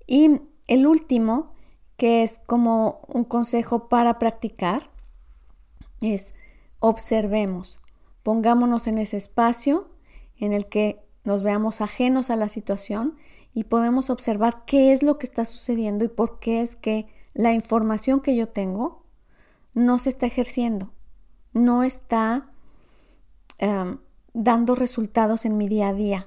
Y 0.06 0.40
el 0.66 0.86
último, 0.86 1.54
que 1.96 2.22
es 2.22 2.40
como 2.46 3.00
un 3.08 3.24
consejo 3.24 3.88
para 3.88 4.18
practicar, 4.18 4.90
es 6.00 6.34
observemos, 6.80 7.80
pongámonos 8.22 8.86
en 8.86 8.98
ese 8.98 9.16
espacio 9.16 9.88
en 10.36 10.52
el 10.52 10.66
que 10.66 11.02
nos 11.24 11.42
veamos 11.42 11.80
ajenos 11.80 12.28
a 12.28 12.36
la 12.36 12.48
situación 12.48 13.16
y 13.54 13.64
podemos 13.64 14.10
observar 14.10 14.64
qué 14.66 14.92
es 14.92 15.02
lo 15.02 15.16
que 15.18 15.26
está 15.26 15.44
sucediendo 15.44 16.04
y 16.04 16.08
por 16.08 16.38
qué 16.40 16.60
es 16.60 16.76
que 16.76 17.06
la 17.32 17.52
información 17.52 18.20
que 18.20 18.36
yo 18.36 18.48
tengo 18.48 19.04
no 19.72 19.98
se 19.98 20.10
está 20.10 20.26
ejerciendo, 20.26 20.92
no 21.54 21.82
está 21.82 22.50
em, 23.58 23.98
dando 24.34 24.74
resultados 24.74 25.46
en 25.46 25.56
mi 25.56 25.68
día 25.68 25.88
a 25.88 25.94
día. 25.94 26.26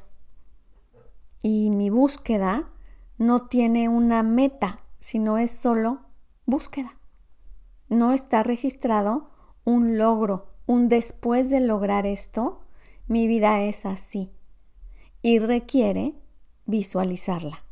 Y 1.43 1.69
mi 1.69 1.91
búsqueda 1.91 2.71
no 3.17 3.47
tiene 3.47 3.89
una 3.89 4.23
meta, 4.23 4.79
sino 4.99 5.37
es 5.37 5.51
solo 5.51 6.01
búsqueda. 6.45 6.97
No 7.89 8.11
está 8.11 8.41
registrado 8.41 9.29
un 9.63 9.97
logro, 9.97 10.53
un 10.65 10.89
después 10.89 11.49
de 11.49 11.59
lograr 11.59 12.05
esto, 12.05 12.61
mi 13.07 13.27
vida 13.27 13.61
es 13.61 13.85
así. 13.85 14.31
Y 15.21 15.39
requiere 15.39 16.15
visualizarla. 16.65 17.63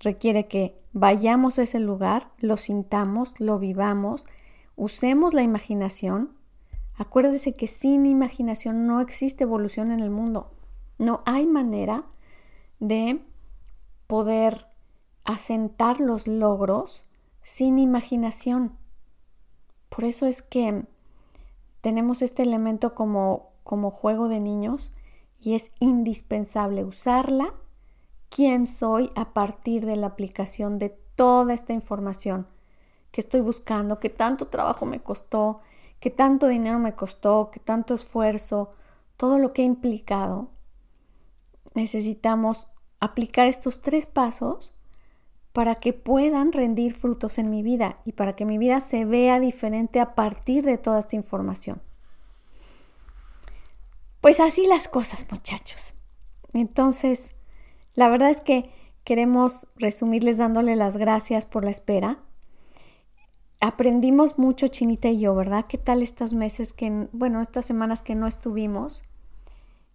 Requiere 0.00 0.48
que 0.48 0.80
vayamos 0.92 1.58
a 1.58 1.62
ese 1.62 1.78
lugar, 1.78 2.32
lo 2.38 2.56
sintamos, 2.56 3.38
lo 3.40 3.58
vivamos, 3.58 4.26
usemos 4.76 5.32
la 5.32 5.42
imaginación. 5.42 6.36
Acuérdese 7.02 7.56
que 7.56 7.66
sin 7.66 8.06
imaginación 8.06 8.86
no 8.86 9.00
existe 9.00 9.42
evolución 9.42 9.90
en 9.90 9.98
el 9.98 10.10
mundo. 10.10 10.52
No 10.98 11.24
hay 11.26 11.46
manera 11.46 12.04
de 12.78 13.20
poder 14.06 14.68
asentar 15.24 15.98
los 15.98 16.28
logros 16.28 17.02
sin 17.42 17.80
imaginación. 17.80 18.78
Por 19.88 20.04
eso 20.04 20.26
es 20.26 20.42
que 20.42 20.86
tenemos 21.80 22.22
este 22.22 22.44
elemento 22.44 22.94
como, 22.94 23.50
como 23.64 23.90
juego 23.90 24.28
de 24.28 24.38
niños 24.38 24.92
y 25.40 25.54
es 25.54 25.72
indispensable 25.80 26.84
usarla 26.84 27.52
quién 28.28 28.68
soy 28.68 29.10
a 29.16 29.32
partir 29.32 29.86
de 29.86 29.96
la 29.96 30.06
aplicación 30.06 30.78
de 30.78 30.90
toda 31.16 31.52
esta 31.52 31.72
información 31.72 32.46
que 33.10 33.20
estoy 33.20 33.40
buscando, 33.40 33.98
que 33.98 34.08
tanto 34.08 34.46
trabajo 34.46 34.86
me 34.86 35.00
costó, 35.00 35.62
que 36.02 36.10
tanto 36.10 36.48
dinero 36.48 36.80
me 36.80 36.96
costó, 36.96 37.52
que 37.52 37.60
tanto 37.60 37.94
esfuerzo, 37.94 38.70
todo 39.16 39.38
lo 39.38 39.52
que 39.52 39.62
ha 39.62 39.64
implicado. 39.64 40.50
Necesitamos 41.74 42.66
aplicar 42.98 43.46
estos 43.46 43.82
tres 43.82 44.08
pasos 44.08 44.74
para 45.52 45.76
que 45.76 45.92
puedan 45.92 46.50
rendir 46.50 46.92
frutos 46.92 47.38
en 47.38 47.50
mi 47.50 47.62
vida 47.62 48.00
y 48.04 48.12
para 48.12 48.34
que 48.34 48.44
mi 48.44 48.58
vida 48.58 48.80
se 48.80 49.04
vea 49.04 49.38
diferente 49.38 50.00
a 50.00 50.16
partir 50.16 50.64
de 50.64 50.76
toda 50.76 50.98
esta 50.98 51.14
información. 51.14 51.80
Pues 54.20 54.40
así 54.40 54.66
las 54.66 54.88
cosas, 54.88 55.24
muchachos. 55.30 55.94
Entonces, 56.52 57.30
la 57.94 58.08
verdad 58.08 58.30
es 58.30 58.40
que 58.40 58.68
queremos 59.04 59.68
resumirles 59.76 60.38
dándole 60.38 60.74
las 60.74 60.96
gracias 60.96 61.46
por 61.46 61.62
la 61.62 61.70
espera. 61.70 62.18
Aprendimos 63.64 64.38
mucho 64.38 64.68
Chinita 64.68 65.08
y 65.08 65.20
yo, 65.20 65.34
¿verdad? 65.34 65.66
¿Qué 65.68 65.78
tal 65.78 66.02
estos 66.02 66.32
meses 66.34 66.72
que, 66.72 67.08
bueno, 67.12 67.40
estas 67.40 67.64
semanas 67.64 68.02
que 68.02 68.14
no 68.14 68.26
estuvimos? 68.26 69.04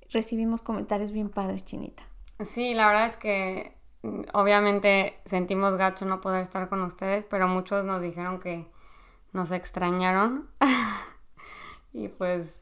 Recibimos 0.09 0.61
comentarios 0.61 1.11
bien 1.11 1.29
padres, 1.29 1.65
Chinita. 1.65 2.01
Sí, 2.43 2.73
la 2.73 2.87
verdad 2.87 3.07
es 3.07 3.17
que 3.17 3.73
mm, 4.03 4.21
obviamente 4.33 5.19
sentimos 5.25 5.75
gacho 5.75 6.05
no 6.05 6.21
poder 6.21 6.41
estar 6.41 6.69
con 6.69 6.81
ustedes, 6.81 7.25
pero 7.29 7.47
muchos 7.47 7.83
nos 7.83 8.01
dijeron 8.01 8.39
que 8.39 8.65
nos 9.33 9.51
extrañaron. 9.51 10.47
y 11.93 12.07
pues 12.07 12.55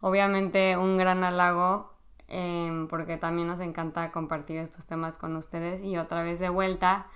obviamente 0.00 0.76
un 0.76 0.96
gran 0.96 1.24
halago 1.24 1.94
Em, 2.28 2.88
porque 2.88 3.16
también 3.16 3.48
nos 3.48 3.60
encanta 3.60 4.10
compartir 4.10 4.58
estos 4.58 4.86
temas 4.86 5.18
con 5.18 5.36
ustedes 5.36 5.82
y 5.82 5.96
otra 5.98 6.22
vez 6.22 6.40
de 6.40 6.48
vuelta. 6.48 7.06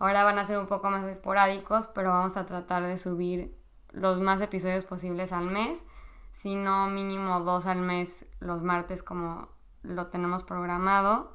Ahora 0.00 0.24
van 0.24 0.40
a 0.40 0.44
ser 0.44 0.58
un 0.58 0.66
poco 0.66 0.90
más 0.90 1.04
esporádicos, 1.06 1.86
pero 1.94 2.10
vamos 2.10 2.36
a 2.36 2.46
tratar 2.46 2.82
de 2.82 2.98
subir 2.98 3.54
los 3.92 4.20
más 4.20 4.40
episodios 4.40 4.84
posibles 4.84 5.30
al 5.32 5.46
mes, 5.46 5.84
si 6.32 6.56
no 6.56 6.88
mínimo 6.88 7.40
dos 7.40 7.66
al 7.66 7.82
mes 7.82 8.24
los 8.40 8.62
martes 8.62 9.02
como 9.04 9.48
lo 9.82 10.08
tenemos 10.08 10.42
programado. 10.42 11.32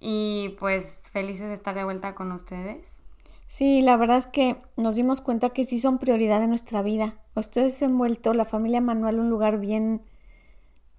Y 0.00 0.56
pues 0.58 1.00
felices 1.12 1.48
de 1.48 1.54
estar 1.54 1.74
de 1.74 1.84
vuelta 1.84 2.14
con 2.14 2.32
ustedes. 2.32 3.00
Sí, 3.46 3.82
la 3.82 3.96
verdad 3.96 4.16
es 4.16 4.26
que 4.26 4.56
nos 4.76 4.96
dimos 4.96 5.20
cuenta 5.20 5.50
que 5.50 5.64
sí 5.64 5.78
son 5.78 5.98
prioridad 5.98 6.42
en 6.42 6.48
nuestra 6.48 6.82
vida. 6.82 7.16
Ustedes 7.34 7.82
han 7.82 7.98
vuelto 7.98 8.32
la 8.32 8.46
familia 8.46 8.80
Manuel 8.80 9.18
un 9.18 9.28
lugar 9.28 9.60
bien 9.60 10.02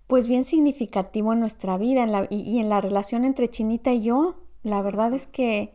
pues 0.06 0.28
bien 0.28 0.44
significativo 0.44 1.32
en 1.32 1.40
nuestra 1.40 1.78
vida 1.78 2.06
y, 2.30 2.60
en 2.60 2.68
la 2.68 2.82
relación 2.82 3.24
entre 3.24 3.48
Chinita 3.48 3.94
y 3.94 4.02
yo. 4.04 4.36
La 4.62 4.82
verdad 4.82 5.14
es 5.14 5.26
que 5.26 5.74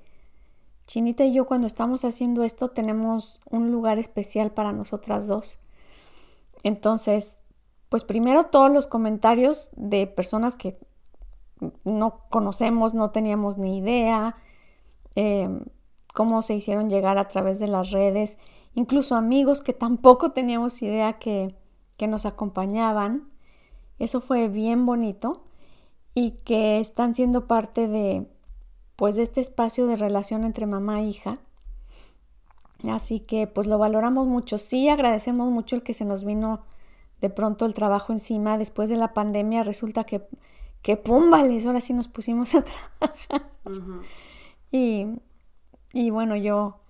Chinita 0.86 1.24
y 1.24 1.32
yo 1.32 1.46
cuando 1.46 1.66
estamos 1.66 2.04
haciendo 2.04 2.44
esto 2.44 2.68
tenemos 2.68 3.40
un 3.50 3.72
lugar 3.72 3.98
especial 3.98 4.52
para 4.52 4.72
nosotras 4.72 5.26
dos. 5.26 5.58
Entonces, 6.62 7.42
pues 7.88 8.04
primero 8.04 8.46
todos 8.46 8.72
los 8.72 8.86
comentarios 8.86 9.70
de 9.76 10.06
personas 10.06 10.56
que 10.56 10.78
no 11.84 12.20
conocemos, 12.28 12.94
no 12.94 13.10
teníamos 13.10 13.58
ni 13.58 13.78
idea, 13.78 14.36
em, 15.14 15.64
cómo 16.14 16.42
se 16.42 16.54
hicieron 16.54 16.88
llegar 16.88 17.18
a 17.18 17.28
través 17.28 17.58
de 17.58 17.66
las 17.66 17.90
redes, 17.90 18.38
incluso 18.74 19.16
amigos 19.16 19.62
que 19.62 19.72
tampoco 19.72 20.32
teníamos 20.32 20.82
idea 20.82 21.18
que, 21.18 21.54
que 21.96 22.06
nos 22.06 22.26
acompañaban. 22.26 23.28
Eso 23.98 24.20
fue 24.20 24.48
bien 24.48 24.86
bonito 24.86 25.44
y 26.14 26.32
que 26.44 26.80
están 26.80 27.14
siendo 27.14 27.46
parte 27.46 27.88
de 27.88 28.26
pues 28.96 29.18
este 29.18 29.40
espacio 29.40 29.86
de 29.86 29.96
relación 29.96 30.44
entre 30.44 30.66
mamá 30.66 31.00
e 31.00 31.04
hija. 31.04 31.38
Así 32.88 33.20
que 33.20 33.46
pues 33.46 33.66
lo 33.66 33.78
valoramos 33.78 34.26
mucho. 34.26 34.58
Sí, 34.58 34.88
agradecemos 34.88 35.50
mucho 35.50 35.76
el 35.76 35.82
que 35.82 35.94
se 35.94 36.04
nos 36.04 36.24
vino 36.24 36.64
de 37.20 37.30
pronto 37.30 37.66
el 37.66 37.74
trabajo 37.74 38.12
encima. 38.12 38.58
Después 38.58 38.88
de 38.88 38.96
la 38.96 39.14
pandemia 39.14 39.62
resulta 39.62 40.04
que, 40.04 40.22
que 40.82 40.96
pum, 40.96 41.32
ahora 41.32 41.80
sí 41.80 41.92
nos 41.92 42.08
pusimos 42.08 42.54
a 42.54 42.64
trabajar. 43.30 43.50
y, 44.70 45.06
y 45.92 46.10
bueno, 46.10 46.36
yo, 46.36 46.80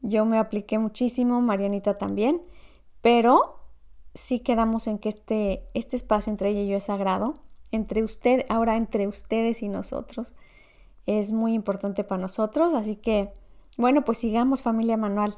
yo 0.00 0.24
me 0.24 0.38
apliqué 0.38 0.78
muchísimo, 0.78 1.40
Marianita 1.40 1.98
también, 1.98 2.42
pero 3.00 3.60
sí 4.14 4.40
quedamos 4.40 4.86
en 4.86 4.98
que 4.98 5.08
este, 5.08 5.68
este 5.74 5.96
espacio 5.96 6.30
entre 6.30 6.50
ella 6.50 6.60
y 6.60 6.68
yo 6.68 6.76
es 6.76 6.84
sagrado. 6.84 7.34
Entre 7.70 8.04
usted, 8.04 8.46
ahora 8.48 8.76
entre 8.76 9.08
ustedes 9.08 9.62
y 9.62 9.68
nosotros, 9.68 10.34
es 11.06 11.32
muy 11.32 11.54
importante 11.54 12.04
para 12.04 12.20
nosotros. 12.20 12.74
Así 12.74 12.96
que, 12.96 13.32
bueno, 13.76 14.04
pues 14.04 14.18
sigamos 14.18 14.62
familia 14.62 14.96
manual 14.96 15.36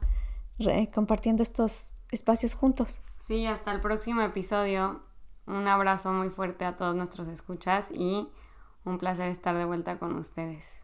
compartiendo 0.94 1.42
estos 1.42 1.94
espacios 2.10 2.54
juntos. 2.54 3.02
Sí, 3.26 3.46
hasta 3.46 3.72
el 3.72 3.80
próximo 3.80 4.22
episodio. 4.22 5.02
Un 5.46 5.68
abrazo 5.68 6.12
muy 6.12 6.30
fuerte 6.30 6.64
a 6.64 6.76
todos 6.76 6.94
nuestros 6.94 7.28
escuchas 7.28 7.86
y 7.90 8.28
un 8.84 8.98
placer 8.98 9.28
estar 9.28 9.56
de 9.56 9.64
vuelta 9.64 9.98
con 9.98 10.16
ustedes. 10.16 10.75